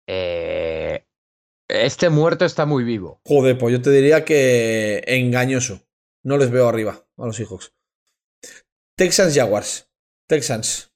[0.07, 1.07] Eh,
[1.69, 3.21] este muerto está muy vivo.
[3.25, 5.81] Joder, pues yo te diría que engañoso.
[6.23, 7.75] No les veo arriba a los Seahawks.
[8.97, 9.91] Texans Jaguars.
[10.29, 10.93] Texans.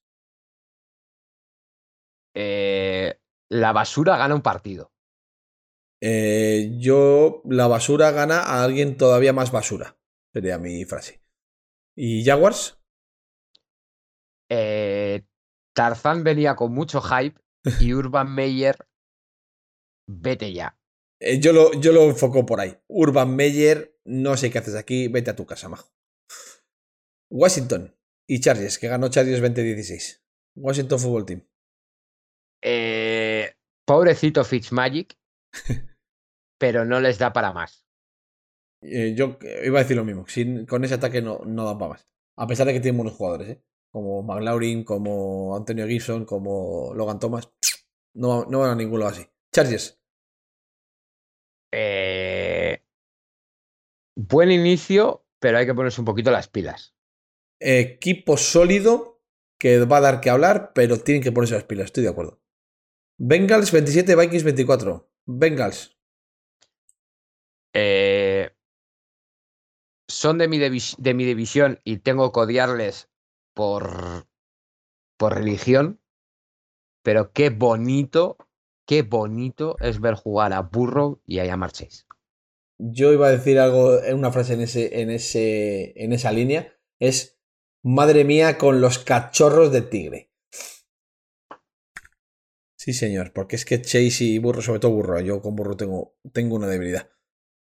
[2.34, 3.18] Eh,
[3.50, 4.92] la basura gana un partido.
[6.00, 9.98] Eh, yo, la basura gana a alguien todavía más basura.
[10.32, 11.22] Sería mi frase.
[11.96, 12.78] ¿Y Jaguars?
[14.50, 15.24] Eh,
[15.74, 17.40] Tarzán venía con mucho hype
[17.80, 18.76] y Urban Meyer,
[20.06, 20.78] vete ya.
[21.20, 22.76] Eh, yo, lo, yo lo enfoco por ahí.
[22.86, 25.92] Urban Meyer, no sé qué haces aquí, vete a tu casa, majo.
[27.30, 27.96] Washington
[28.26, 30.24] y Chargers, que ganó Chargers 2016.
[30.56, 31.48] Washington Football Team.
[32.62, 35.16] Eh, pobrecito Fitzmagic,
[36.58, 37.86] pero no les da para más.
[38.82, 40.26] Eh, yo iba a decir lo mismo.
[40.28, 42.08] Sin, con ese ataque no, no dan para más.
[42.36, 43.62] A pesar de que tienen buenos jugadores, ¿eh?
[43.90, 47.50] Como McLaurin, como Antonio Gibson, como Logan Thomas.
[48.14, 49.24] No, no van a ninguno así.
[49.54, 50.00] Chargers.
[51.72, 52.82] Eh,
[54.16, 56.96] buen inicio, pero hay que ponerse un poquito las pilas.
[57.60, 59.22] Equipo sólido,
[59.56, 62.40] que va a dar que hablar, pero tienen que ponerse las pilas, estoy de acuerdo.
[63.18, 65.10] Bengals 27, Vikings 24.
[65.26, 65.97] Bengals.
[67.72, 68.50] Eh,
[70.08, 73.10] son de mi, de mi división y tengo que odiarles
[73.54, 74.26] por,
[75.18, 76.00] por religión,
[77.02, 78.36] pero qué bonito,
[78.86, 82.04] qué bonito es ver jugar a Burrow y a Yamar Chase.
[82.78, 86.72] Yo iba a decir algo, en una frase en, ese, en, ese, en esa línea,
[87.00, 87.38] es
[87.82, 90.30] madre mía con los cachorros de tigre.
[92.76, 96.14] Sí, señor, porque es que Chase y Burro, sobre todo Burro, yo con Burro tengo,
[96.32, 97.10] tengo una debilidad.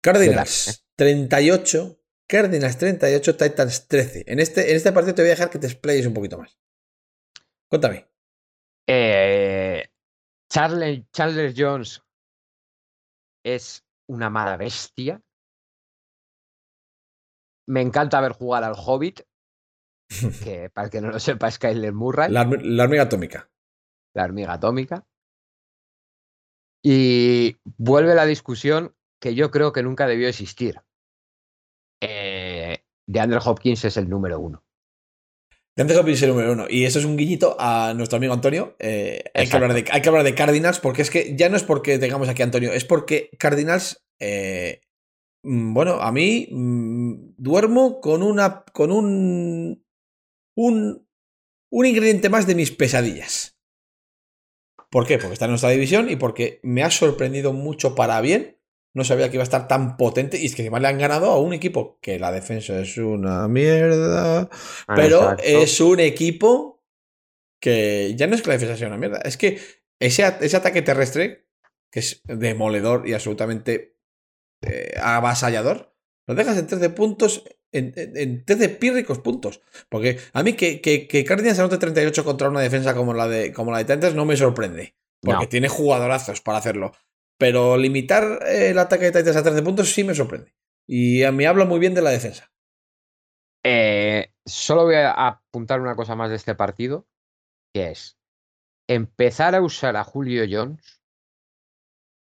[0.06, 2.00] Cardinals, 38.
[2.28, 4.26] Cardinals 38, Titans 13.
[4.28, 6.60] En este, en este partido te voy a dejar que te explayes un poquito más.
[7.68, 8.08] Cuéntame.
[8.88, 9.84] Eh,
[10.48, 12.04] Charles, Charles Jones
[13.44, 15.24] es una mala bestia.
[17.68, 19.22] Me encanta ver jugar al Hobbit,
[20.44, 22.32] que para el que no lo sepa es Kyler Murray.
[22.32, 23.50] La, la hormiga atómica.
[24.14, 25.04] La hormiga atómica.
[26.84, 28.96] Y vuelve la discusión
[29.26, 30.76] que yo creo que nunca debió existir.
[32.00, 34.64] Eh, de Andrew Hopkins es el número uno.
[35.76, 36.68] De Andrew Hopkins es el número uno.
[36.70, 38.76] Y eso es un guiñito a nuestro amigo Antonio.
[38.78, 41.58] Eh, hay, que hablar de, hay, que hablar de, Cardinals, porque es que ya no
[41.58, 44.06] es porque tengamos aquí a Antonio, es porque Cardinals.
[44.20, 44.82] Eh,
[45.42, 48.64] mm, bueno, a mí mmm, duermo con una.
[48.74, 49.84] con un.
[50.56, 51.08] un.
[51.72, 53.58] un ingrediente más de mis pesadillas.
[54.92, 55.18] ¿Por qué?
[55.18, 58.56] Porque está en nuestra división y porque me ha sorprendido mucho para bien.
[58.96, 60.40] No sabía que iba a estar tan potente.
[60.40, 63.48] Y es que además le han ganado a un equipo que la defensa es una
[63.48, 64.50] mierda.
[64.88, 65.44] Pero Exacto.
[65.46, 66.84] es un equipo
[67.62, 69.20] que ya no es que la defensa sea una mierda.
[69.24, 69.60] Es que
[70.00, 71.48] ese, ese ataque terrestre,
[71.92, 73.98] que es demoledor y absolutamente
[74.62, 75.94] eh, avasallador,
[76.28, 77.44] lo dejas en 13 puntos
[77.76, 79.62] en, en, en 13 pírricos puntos.
[79.90, 83.52] Porque a mí que, que, que Cardinals anote 38 contra una defensa como la de,
[83.52, 84.96] como la de no me sorprende.
[85.22, 85.50] Porque no.
[85.50, 86.94] tiene jugadorazos para hacerlo.
[87.38, 90.54] Pero limitar el ataque de Titans a 13 puntos sí me sorprende.
[90.88, 92.52] Y a mí habla muy bien de la defensa.
[93.64, 97.08] Eh, solo voy a apuntar una cosa más de este partido,
[97.74, 98.18] que es
[98.88, 101.02] empezar a usar a Julio Jones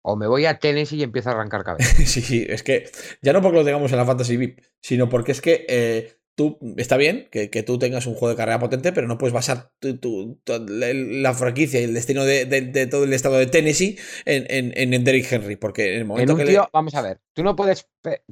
[0.03, 1.95] o me voy a Tennessee y empiezo a arrancar cabeza.
[2.05, 2.91] sí, sí, es que
[3.23, 6.59] ya no porque lo tengamos en la Fantasy VIP, sino porque es que eh, tú,
[6.77, 9.71] está bien que, que, tú tengas un juego de carrera potente, pero no puedes basar
[9.79, 13.47] tu, tu, tu, la franquicia y el destino de, de, de, todo el estado de
[13.47, 16.69] Tennessee en, en, en Derrick Henry, porque en el momento en un que tío, le...
[16.73, 17.89] vamos a ver, tú no puedes,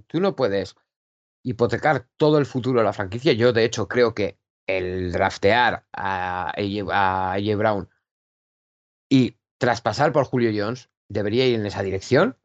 [0.07, 0.74] tú no puedes
[1.42, 3.32] hipotecar todo el futuro de la franquicia.
[3.32, 7.88] Yo, de hecho, creo que el draftear a AJ Brown
[9.11, 12.36] y traspasar por Julio Jones debería ir en esa dirección.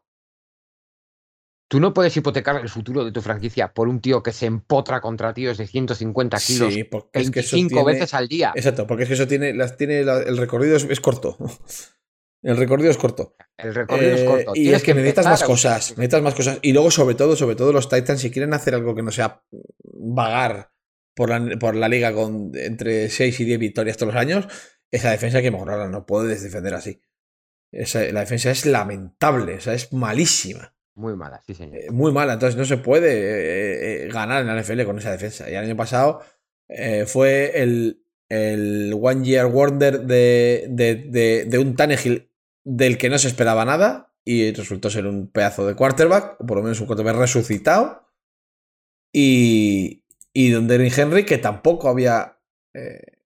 [1.73, 5.01] Tú no puedes hipotecar el futuro de tu franquicia por un tío que se empotra
[5.01, 7.83] contra tíos de 150 kilos sí, 25 es que tiene...
[7.83, 8.53] veces al día.
[8.53, 11.35] Exacto, porque es que eso tiene, las, tiene la, el recorrido es, es, corto.
[12.43, 13.35] El recorrido es corto.
[13.57, 14.51] El recorrido eh, es corto.
[14.53, 15.89] Y Tienes es que, que necesitas más cosas.
[15.97, 16.59] Necesitas más cosas.
[16.61, 19.41] Y luego, sobre todo, sobre todo, los Titans, si quieren hacer algo que no sea
[19.81, 20.73] vagar
[21.15, 24.47] por la, por la liga con entre 6 y 10 victorias todos los años,
[24.91, 25.87] esa defensa hay que mejorarla.
[25.87, 27.01] No puedes defender así.
[27.71, 30.72] Esa, la defensa es lamentable, o sea, es malísima.
[30.95, 31.77] Muy mala, sí, señor.
[31.77, 35.11] Eh, muy mala, entonces no se puede eh, eh, ganar en la NFL con esa
[35.11, 35.49] defensa.
[35.49, 36.21] Y el año pasado
[37.05, 42.31] fue el, el One Year Wonder de, de, de, un Tannehill
[42.63, 46.57] del que no se esperaba nada y resultó ser un pedazo de quarterback, o por
[46.57, 48.07] lo menos un quarterback resucitado.
[49.11, 52.39] Y, y Don Derrick Henry, que tampoco había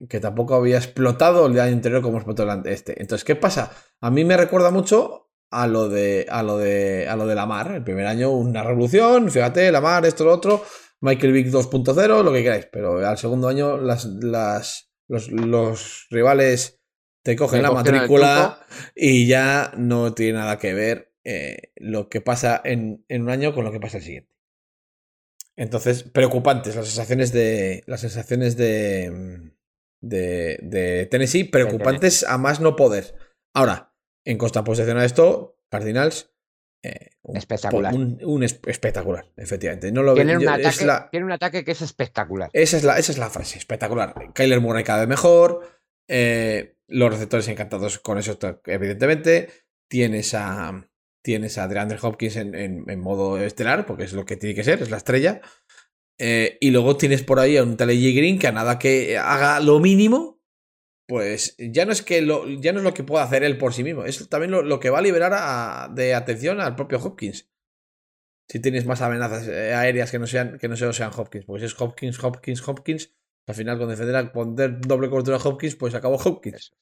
[0.10, 3.02] que tampoco había explotado el año anterior como explotó el este.
[3.02, 3.72] Entonces, ¿qué pasa?
[4.02, 7.72] A mí me recuerda mucho a lo de a lo de a lo de Lamar.
[7.72, 10.64] El primer año una revolución, fíjate, Lamar, esto, lo otro,
[11.02, 12.68] Michael Vick 2.0, lo que queráis.
[12.72, 16.82] Pero al segundo año las, las los, los rivales
[17.24, 22.62] te cogen la matrícula y ya no tiene nada que ver eh, lo que pasa
[22.64, 24.32] en, en un año con lo que pasa el siguiente.
[25.58, 27.84] Entonces, preocupantes las sensaciones de.
[27.88, 29.52] Las sensaciones de.
[30.02, 33.16] de, de Tennessee, preocupantes a más no poder.
[33.54, 33.94] Ahora,
[34.28, 36.34] en contraposición a esto, Cardinals.
[36.84, 37.94] Eh, un, espectacular.
[37.94, 39.92] Un, un, espectacular, efectivamente.
[39.92, 42.50] No lo tiene, un ataque, la, tiene un ataque que es espectacular.
[42.52, 44.14] Esa es la, esa es la frase, espectacular.
[44.34, 45.66] Kyler Murray cada vez mejor.
[46.10, 49.50] Eh, los receptores encantados con eso, evidentemente.
[49.90, 50.90] Tienes a
[51.24, 54.64] tienes a DeAndre Hopkins en, en, en, modo estelar, porque es lo que tiene que
[54.64, 55.42] ser, es la estrella.
[56.20, 59.60] Eh, y luego tienes por ahí a un Taley Green que a nada que haga
[59.60, 60.37] lo mínimo,
[61.08, 63.74] pues ya no es que lo, ya no es lo que pueda hacer él por
[63.74, 67.00] sí mismo, es también lo, lo que va a liberar a, de atención al propio
[67.00, 67.50] Hopkins.
[68.50, 71.66] Si tienes más amenazas eh, aéreas que no sean, que no sean Hopkins, porque si
[71.66, 73.14] es Hopkins, Hopkins, Hopkins,
[73.46, 76.74] Al final, con defender a poner doble cobertura a Hopkins, pues acabó Hopkins.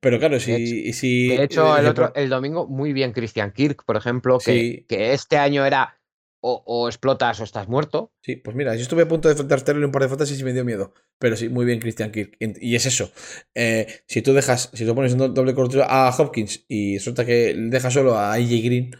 [0.00, 0.92] Pero claro, si.
[0.92, 5.12] si de hecho, el, otro, el domingo, muy bien Christian Kirk, por ejemplo, que, que
[5.12, 5.99] este año era
[6.42, 8.12] o, explotas o estás muerto.
[8.22, 10.52] Sí, pues mira, yo estuve a punto de enfrentarle un par de fantasy y me
[10.52, 10.94] dio miedo.
[11.18, 12.36] Pero sí, muy bien, Christian Kirk.
[12.38, 13.12] Y es eso.
[13.54, 17.54] Eh, si tú dejas, si tú pones un doble cobertura a Hopkins y resulta que
[17.56, 18.90] dejas solo a AJ Green,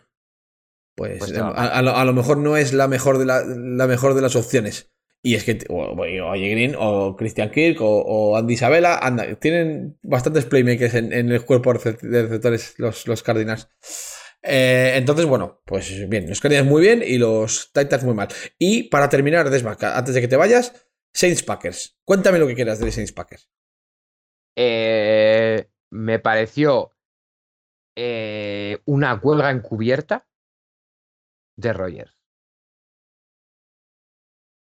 [0.94, 4.36] pues, pues em, a, lo, mejor no es la mejor de, la, mejor de las
[4.36, 4.92] opciones.
[5.22, 10.44] Y es que o, AJ Green o Christian Kirk o, Andy Isabella anda, tienen bastantes
[10.44, 13.70] playmakers en, el cuerpo de receptores los, los Cardinals.
[14.42, 18.28] Eh, entonces, bueno, pues bien, los Cardinals muy bien y los Titans muy mal.
[18.58, 21.98] Y para terminar, Desmark, antes de que te vayas, Saints Packers.
[22.04, 23.50] Cuéntame lo que quieras de Saints Packers.
[24.56, 26.96] Eh, me pareció
[27.96, 30.26] eh, una huelga encubierta
[31.56, 32.16] de Rogers.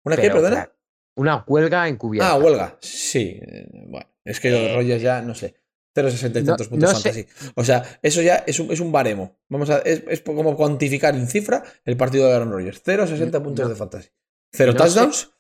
[0.05, 0.72] ¿Una qué, perdona?
[1.18, 2.32] Una huelga encubierta.
[2.32, 2.78] Ah, huelga.
[2.80, 3.41] Sí.
[3.88, 5.55] Bueno, es que Rogers ya, no sé.
[5.97, 7.25] 0,60 y tantos puntos fantasy.
[7.55, 9.39] O sea, eso ya es un, es un baremo.
[9.49, 12.83] Vamos a, es, como cuantificar en cifra el partido de Aaron Rodgers.
[12.85, 14.09] 0,60 puntos de fantasy.
[14.51, 15.31] Cero touchdowns.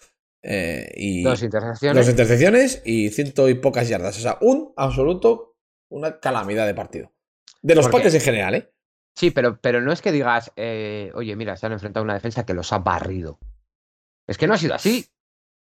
[0.43, 2.05] Eh, y dos intercepciones.
[2.05, 4.17] Dos intercepciones y ciento y pocas yardas.
[4.17, 5.57] O sea, un absoluto,
[5.89, 7.13] una calamidad de partido.
[7.61, 8.71] De los Packers en general, ¿eh?
[9.15, 12.13] Sí, pero, pero no es que digas, eh, oye, mira, se han enfrentado a una
[12.13, 13.39] defensa que los ha barrido.
[14.27, 15.07] Es que no ha sido así.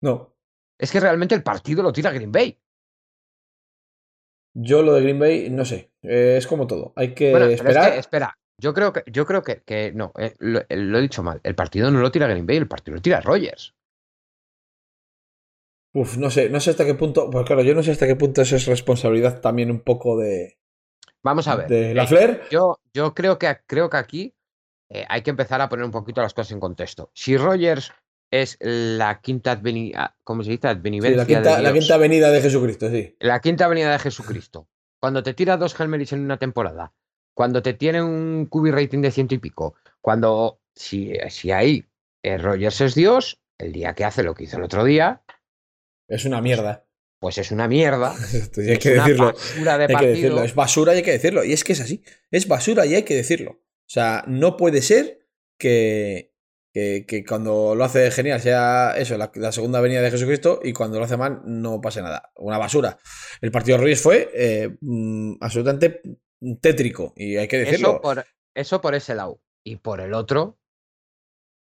[0.01, 0.35] No.
[0.77, 2.59] Es que realmente el partido lo tira Green Bay.
[4.59, 5.91] Yo lo de Green Bay, no sé.
[6.01, 6.91] Eh, es como todo.
[6.95, 7.93] Hay que esperar.
[7.93, 11.39] espera, yo creo que, yo creo que, que no, eh, lo, he dicho mal.
[11.43, 13.75] El partido no lo tira Green Bay, el partido lo tira Rogers.
[15.93, 17.29] Uf, no sé, no sé hasta qué punto.
[17.29, 20.57] Pues claro, yo no sé hasta qué punto eso es responsabilidad también un poco de.
[21.23, 21.67] Vamos a ver.
[21.67, 22.41] De la Flair.
[22.49, 24.33] Yo, yo creo que creo que aquí
[25.07, 27.11] hay que empezar a poner un poquito las cosas en contexto.
[27.13, 27.91] Si Rogers
[28.31, 30.67] es la quinta avenida, ¿cómo se dice?
[30.67, 33.15] la, quinta, avenida de Jesucristo, sí.
[33.19, 34.67] La quinta avenida de Jesucristo.
[34.99, 36.93] Cuando te tira dos Helmerich en una temporada,
[37.33, 41.85] cuando te tiene un QB rating de ciento y pico, cuando, si, si ahí
[42.23, 45.21] eh, Rogers es Dios, el día que hace lo que hizo el otro día.
[46.07, 46.85] Es una mierda.
[47.19, 48.15] Pues es una mierda.
[48.57, 49.33] hay que decirlo.
[49.67, 50.43] hay que decirlo.
[50.43, 51.43] Es basura y hay que decirlo.
[51.43, 52.03] Y es que es así.
[52.31, 53.51] Es basura y hay que decirlo.
[53.51, 56.33] O sea, no puede ser que,
[57.05, 61.05] que, cuando lo hace genial sea eso, la, segunda venida de Jesucristo, y cuando lo
[61.05, 62.31] hace mal no pase nada.
[62.35, 62.97] Una basura.
[63.41, 66.01] El partido de Reyes fue eh, mm, absolutamente
[66.61, 67.89] tétrico, y hay que decirlo.
[67.89, 68.25] Eso por,
[68.55, 69.41] eso por ese lado.
[69.63, 70.59] Y por el otro,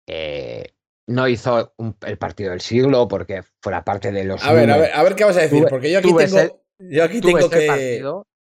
[0.06, 0.74] eh,
[1.06, 1.74] no hizo
[2.06, 4.44] el partido del siglo porque fuera parte de los.
[4.44, 7.04] A ver, a ver, a ver qué vas a decir, porque yo aquí tengo, yo
[7.04, 8.02] aquí tengo que.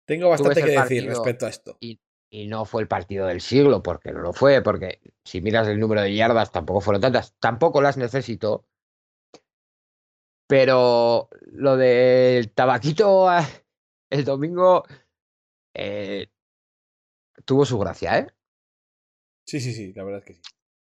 [0.07, 2.01] tengo bastante que decir respecto a esto y
[2.49, 6.03] no fue el partido del siglo, porque no lo fue, porque si miras el número
[6.03, 8.67] de yardas tampoco fueron tantas, tampoco las necesito.
[10.49, 13.47] Pero lo del tabaquito ah,
[14.11, 14.85] el domingo
[15.75, 16.27] eh,
[17.45, 18.27] tuvo su gracia, ¿eh?
[19.47, 20.41] Sí, sí, sí, la verdad es que sí.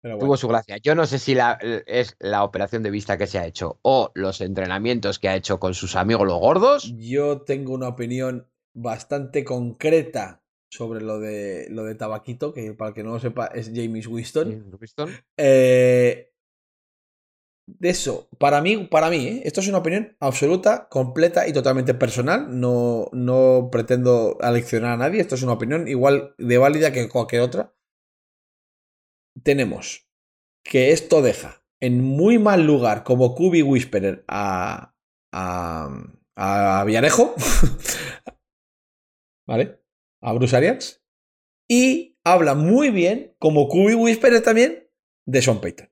[0.02, 0.78] Tuvo su gracia.
[0.78, 4.12] Yo no sé si la, es la operación de vista que se ha hecho o
[4.16, 6.94] los entrenamientos que ha hecho con sus amigos los gordos.
[6.98, 12.96] Yo tengo una opinión bastante concreta sobre lo de lo de Tabaquito, que para el
[12.96, 14.72] que no lo sepa es James Winston.
[15.38, 16.30] Eh,
[17.78, 19.42] de eso, para mí, para mí, ¿eh?
[19.46, 22.60] esto es una opinión absoluta, completa y totalmente personal.
[22.60, 25.22] No, no pretendo aleccionar a nadie.
[25.22, 27.74] Esto es una opinión igual de válida que cualquier otra.
[29.44, 30.10] Tenemos
[30.64, 34.96] que esto deja en muy mal lugar como Kubi Whisperer a,
[35.32, 35.90] a,
[36.36, 37.36] a Villarejo.
[39.48, 39.79] ¿Vale?
[40.22, 41.02] A Bruce Arians.
[41.68, 44.90] Y habla muy bien, como Kubi Whisperer también,
[45.26, 45.90] de Sean Payton.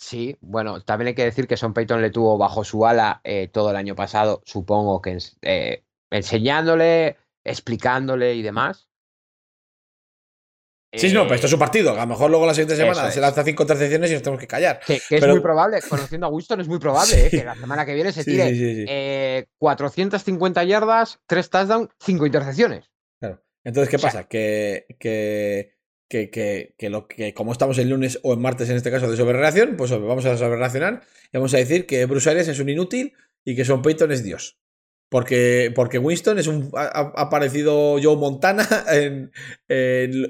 [0.00, 3.48] Sí, bueno, también hay que decir que Sean Payton le tuvo bajo su ala eh,
[3.48, 8.87] todo el año pasado, supongo que eh, enseñándole, explicándole y demás.
[10.92, 11.92] Sí, no, pero esto es su partido.
[11.92, 14.46] A lo mejor luego la siguiente semana se lanza cinco intercepciones y nos tenemos que
[14.46, 14.80] callar.
[14.86, 17.94] Que, es muy probable, conociendo a Winston, es muy probable eh, que la semana que
[17.94, 22.90] viene se tire 450 eh, yardas, 3 touchdowns, 5 intercepciones.
[23.20, 23.42] Claro.
[23.64, 24.24] Entonces, ¿qué pasa?
[24.24, 25.74] Que, que,
[26.08, 29.16] que, que, lo que, como estamos el lunes o en martes en este caso de
[29.18, 33.12] sobrereacción, pues vamos a sobrereaccionar y vamos a decir que Bruce Arias es un inútil
[33.44, 34.58] y que Sean Payton es Dios.
[35.10, 39.32] Porque, porque Winston es un, ha, aparecido Joe Montana en,
[39.68, 40.26] en,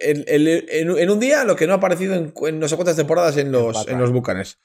[0.00, 3.86] en, un día, lo que no ha aparecido en, no sé cuántas temporadas en los,
[3.86, 4.58] en los Bucanes.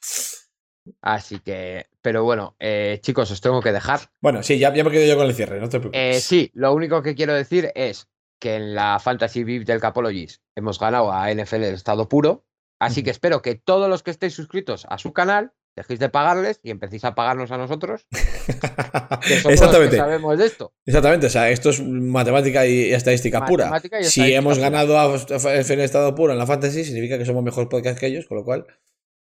[1.01, 4.11] Así que, pero bueno, eh, chicos, os tengo que dejar.
[4.21, 6.17] Bueno, sí, ya, ya me quedo yo con el cierre, no te preocupes.
[6.17, 8.07] Eh, sí, lo único que quiero decir es
[8.39, 12.45] que en la Fantasy VIP del Capologist hemos ganado a NFL el estado puro.
[12.79, 16.59] Así que espero que todos los que estéis suscritos a su canal dejéis de pagarles
[16.63, 18.05] y empecéis a pagarnos a nosotros.
[18.11, 19.79] que somos Exactamente.
[19.79, 20.73] Los que sabemos de esto.
[20.85, 23.71] Exactamente, o sea, esto es matemática y estadística pura.
[24.01, 24.69] Si hemos pura.
[24.69, 28.07] ganado a a en estado puro en la fantasy, significa que somos mejor podcast que
[28.07, 28.65] ellos, con lo cual.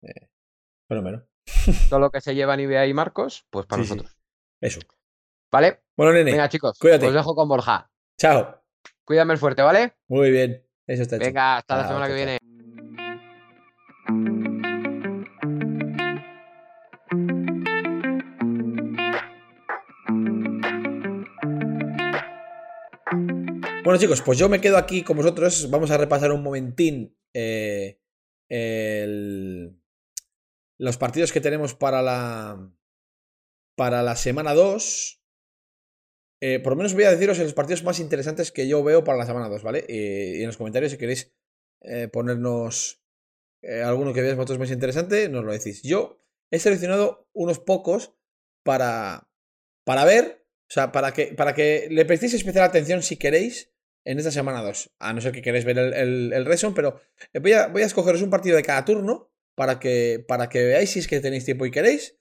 [0.02, 0.28] Eh,
[0.88, 1.24] fenómeno.
[1.90, 3.94] Todo lo que se llevan Ibea y Marcos, pues para Sí, sí.
[3.94, 4.16] nosotros.
[4.60, 4.80] Eso.
[5.50, 5.80] ¿Vale?
[5.96, 6.32] Bueno, nene.
[6.32, 7.06] Venga, chicos, cuídate.
[7.06, 7.90] os dejo con Borja.
[8.18, 8.62] Chao.
[9.04, 9.94] Cuídame el fuerte, ¿vale?
[10.08, 10.62] Muy bien.
[10.86, 11.24] Eso está hecho.
[11.26, 12.38] Venga, hasta la semana que viene.
[23.88, 25.70] Bueno, chicos, pues yo me quedo aquí con vosotros.
[25.70, 27.98] Vamos a repasar un momentín eh,
[30.76, 32.70] los partidos que tenemos para la,
[33.76, 35.24] para la semana 2.
[36.42, 39.16] Eh, por lo menos voy a deciros los partidos más interesantes que yo veo para
[39.16, 39.86] la semana 2, ¿vale?
[39.88, 41.34] Y en los comentarios, si queréis
[41.80, 43.02] eh, ponernos
[43.62, 45.82] alguno que veáis vosotros más interesante, nos lo decís.
[45.82, 48.14] Yo he seleccionado unos pocos
[48.62, 49.30] para,
[49.84, 53.72] para ver, o sea, para que, para que le prestéis especial atención si queréis
[54.10, 54.90] en esta semana 2.
[54.98, 57.00] A no ser que queréis ver el, el, pero
[57.32, 60.64] eh, voy a, voy a escogeros un partido de cada turno para que, para que
[60.64, 62.16] veáis si es que tenéis tiempo y queréis.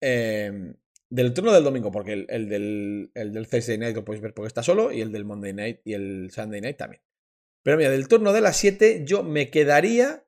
[0.00, 0.74] eh,
[1.10, 4.34] del turno del domingo, porque el, el del, el del Thursday Night lo podéis ver
[4.34, 7.02] porque está solo, y el del Monday Night y el Sunday Night también.
[7.62, 10.24] Pero mira, del turno de las 7 yo me quedaría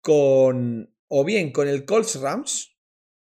[0.00, 2.76] con o bien con el Colts Rams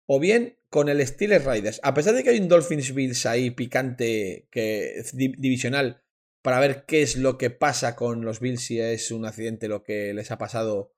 [0.07, 1.81] o bien con el Steelers Riders.
[1.83, 6.03] A pesar de que hay un Dolphins Bills ahí picante que di- divisional
[6.43, 9.83] para ver qué es lo que pasa con los Bills si es un accidente lo
[9.83, 10.95] que les ha pasado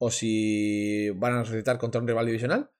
[0.00, 2.70] o si van a resucitar contra un rival divisional.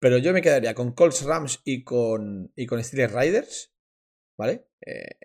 [0.00, 3.74] Pero yo me quedaría con Colts Rams y con, y con Steelers Riders.
[4.38, 4.68] ¿Vale?
[4.86, 5.16] Eh,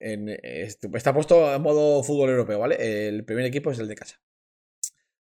[0.00, 3.08] est- está puesto en modo fútbol europeo, ¿vale?
[3.08, 4.22] El primer equipo es el de casa.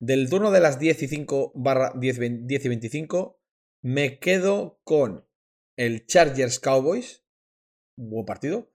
[0.01, 3.41] Del turno de las 10 y 5 barra 10, 20 10 y 25,
[3.83, 5.27] me quedo con
[5.77, 7.25] el Chargers Cowboys.
[7.97, 8.73] Buen partido.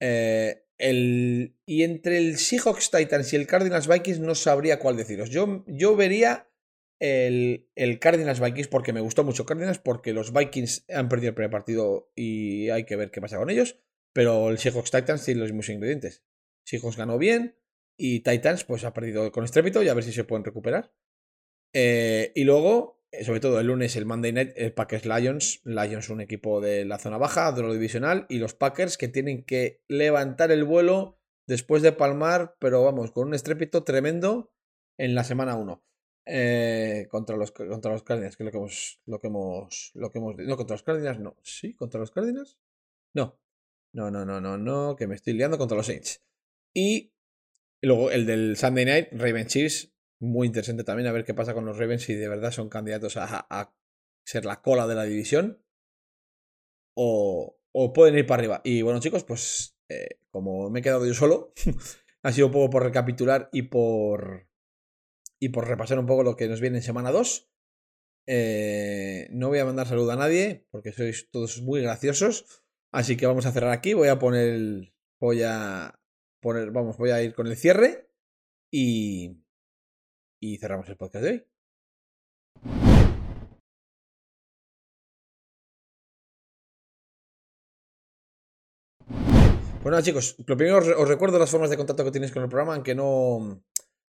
[0.00, 5.30] Eh, el, y entre el Seahawks Titans y el Cardinals Vikings no sabría cuál deciros.
[5.30, 6.48] Yo, yo vería
[6.98, 11.34] el, el Cardinals Vikings porque me gustó mucho Cardinals, porque los Vikings han perdido el
[11.34, 13.78] primer partido y hay que ver qué pasa con ellos.
[14.12, 16.24] Pero el Seahawks Titans tiene los mismos ingredientes.
[16.64, 17.56] Seahawks ganó bien
[17.96, 20.92] y Titans pues ha perdido con estrépito y a ver si se pueden recuperar.
[21.72, 25.60] Eh, y luego, sobre todo el lunes, el Monday Night, el Packers Lions.
[25.64, 29.44] Lions, un equipo de la zona baja, de lo divisional, y los Packers que tienen
[29.44, 34.52] que levantar el vuelo después de palmar, pero vamos, con un estrépito tremendo
[34.98, 35.82] en la semana 1.
[36.26, 40.12] Eh, contra los contra los Cardinals, que es lo que hemos lo que hemos lo
[40.12, 42.58] que hemos no contra los Cardinals no, sí, contra los Cardinals?
[43.14, 43.40] No.
[43.92, 46.22] No, no, no, no, no, que me estoy liando contra los Saints.
[46.72, 47.12] Y
[47.82, 49.90] luego el del Sunday Night, Ravens
[50.20, 53.16] muy interesante también a ver qué pasa con los Ravens si de verdad son candidatos
[53.16, 53.74] a,
[54.24, 55.64] ser la cola de la división
[56.94, 57.56] o,
[57.94, 58.60] pueden ir para arriba.
[58.64, 61.52] Y bueno, chicos, pues eh, como me he quedado yo solo,
[62.22, 64.48] ha sido un poco por recapitular y por
[65.40, 67.50] y por repasar un poco lo que nos viene en semana 2.
[68.26, 72.62] Eh, no voy a mandar saludo a nadie porque sois todos muy graciosos.
[72.92, 73.94] Así que vamos a cerrar aquí.
[73.94, 74.92] Voy a poner.
[75.18, 75.98] Voy a
[76.40, 76.70] poner.
[76.70, 78.10] Vamos, voy a ir con el cierre.
[78.70, 79.42] Y.
[80.40, 81.44] Y cerramos el podcast de hoy.
[89.82, 92.48] Bueno, chicos, lo primero os, os recuerdo las formas de contacto que tenéis con el
[92.48, 93.62] programa, aunque no.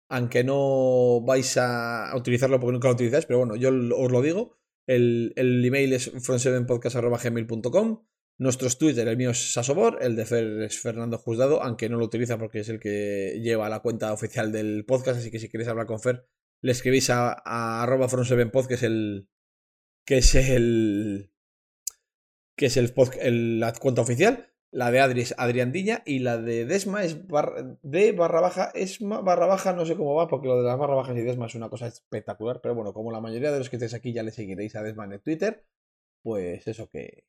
[0.10, 4.58] Aunque no vais a utilizarlo porque nunca lo utilizáis, pero bueno, yo os lo digo.
[4.88, 8.06] El, email es front7podcast.gmail.com
[8.38, 12.06] Nuestros Twitter, el mío es Sasobor, el de Fer es Fernando Juzgado, aunque no lo
[12.06, 15.70] utiliza porque es el que lleva la cuenta oficial del podcast, así que si queréis
[15.70, 16.26] hablar con Fer,
[16.62, 19.30] le escribís a, a arroba front7pod, que es el.
[20.06, 21.32] que es el.
[22.58, 24.52] que es el, el- la cuenta oficial.
[24.72, 25.34] La de Adri es
[26.06, 27.18] y la de Desma es
[27.82, 30.96] de barra baja Esma barra baja, no sé cómo va, porque lo de las barra
[30.96, 33.78] bajas y Desma es una cosa espectacular, pero bueno, como la mayoría de los que
[33.78, 35.64] estáis aquí ya le seguiréis a Desma en el Twitter,
[36.22, 37.24] pues eso que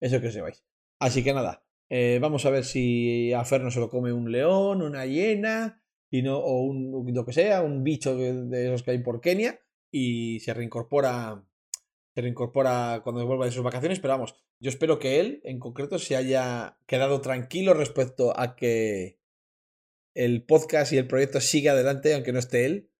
[0.00, 0.64] eso que os lleváis.
[1.00, 4.30] Así que nada, eh, vamos a ver si a Fer no se lo come un
[4.30, 8.92] león, una hiena, y no, o un lo que sea, un bicho de, esos que
[8.92, 11.44] hay por Kenia, y se reincorpora.
[12.14, 15.98] Se reincorpora cuando vuelva de sus vacaciones, pero vamos, yo espero que él, en concreto,
[15.98, 19.20] se haya quedado tranquilo respecto a que
[20.14, 22.90] el podcast y el proyecto siga adelante, aunque no esté él.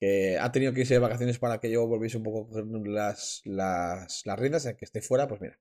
[0.00, 2.48] Que ha tenido que irse de vacaciones para que yo volviese un poco
[2.84, 5.58] las, las, las riendas, que esté fuera, pues mira,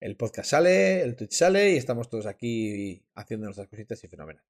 [0.00, 4.44] el podcast sale, el Twitch sale y estamos todos aquí haciendo nuestras cositas y fenomenal.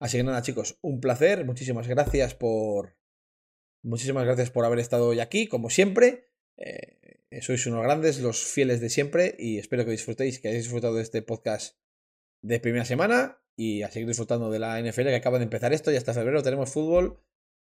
[0.00, 1.44] Así que nada, chicos, un placer.
[1.44, 2.96] Muchísimas gracias por.
[3.82, 6.30] Muchísimas gracias por haber estado hoy aquí, como siempre.
[6.56, 10.94] Eh, sois unos grandes, los fieles de siempre, y espero que disfrutéis, que hayáis disfrutado
[10.94, 11.76] de este podcast
[12.42, 15.92] de primera semana y a seguir disfrutando de la NFL que acaba de empezar esto
[15.92, 17.20] y hasta febrero tenemos fútbol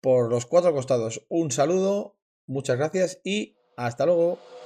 [0.01, 1.25] por los cuatro costados.
[1.29, 2.17] Un saludo,
[2.47, 4.60] muchas gracias y hasta luego.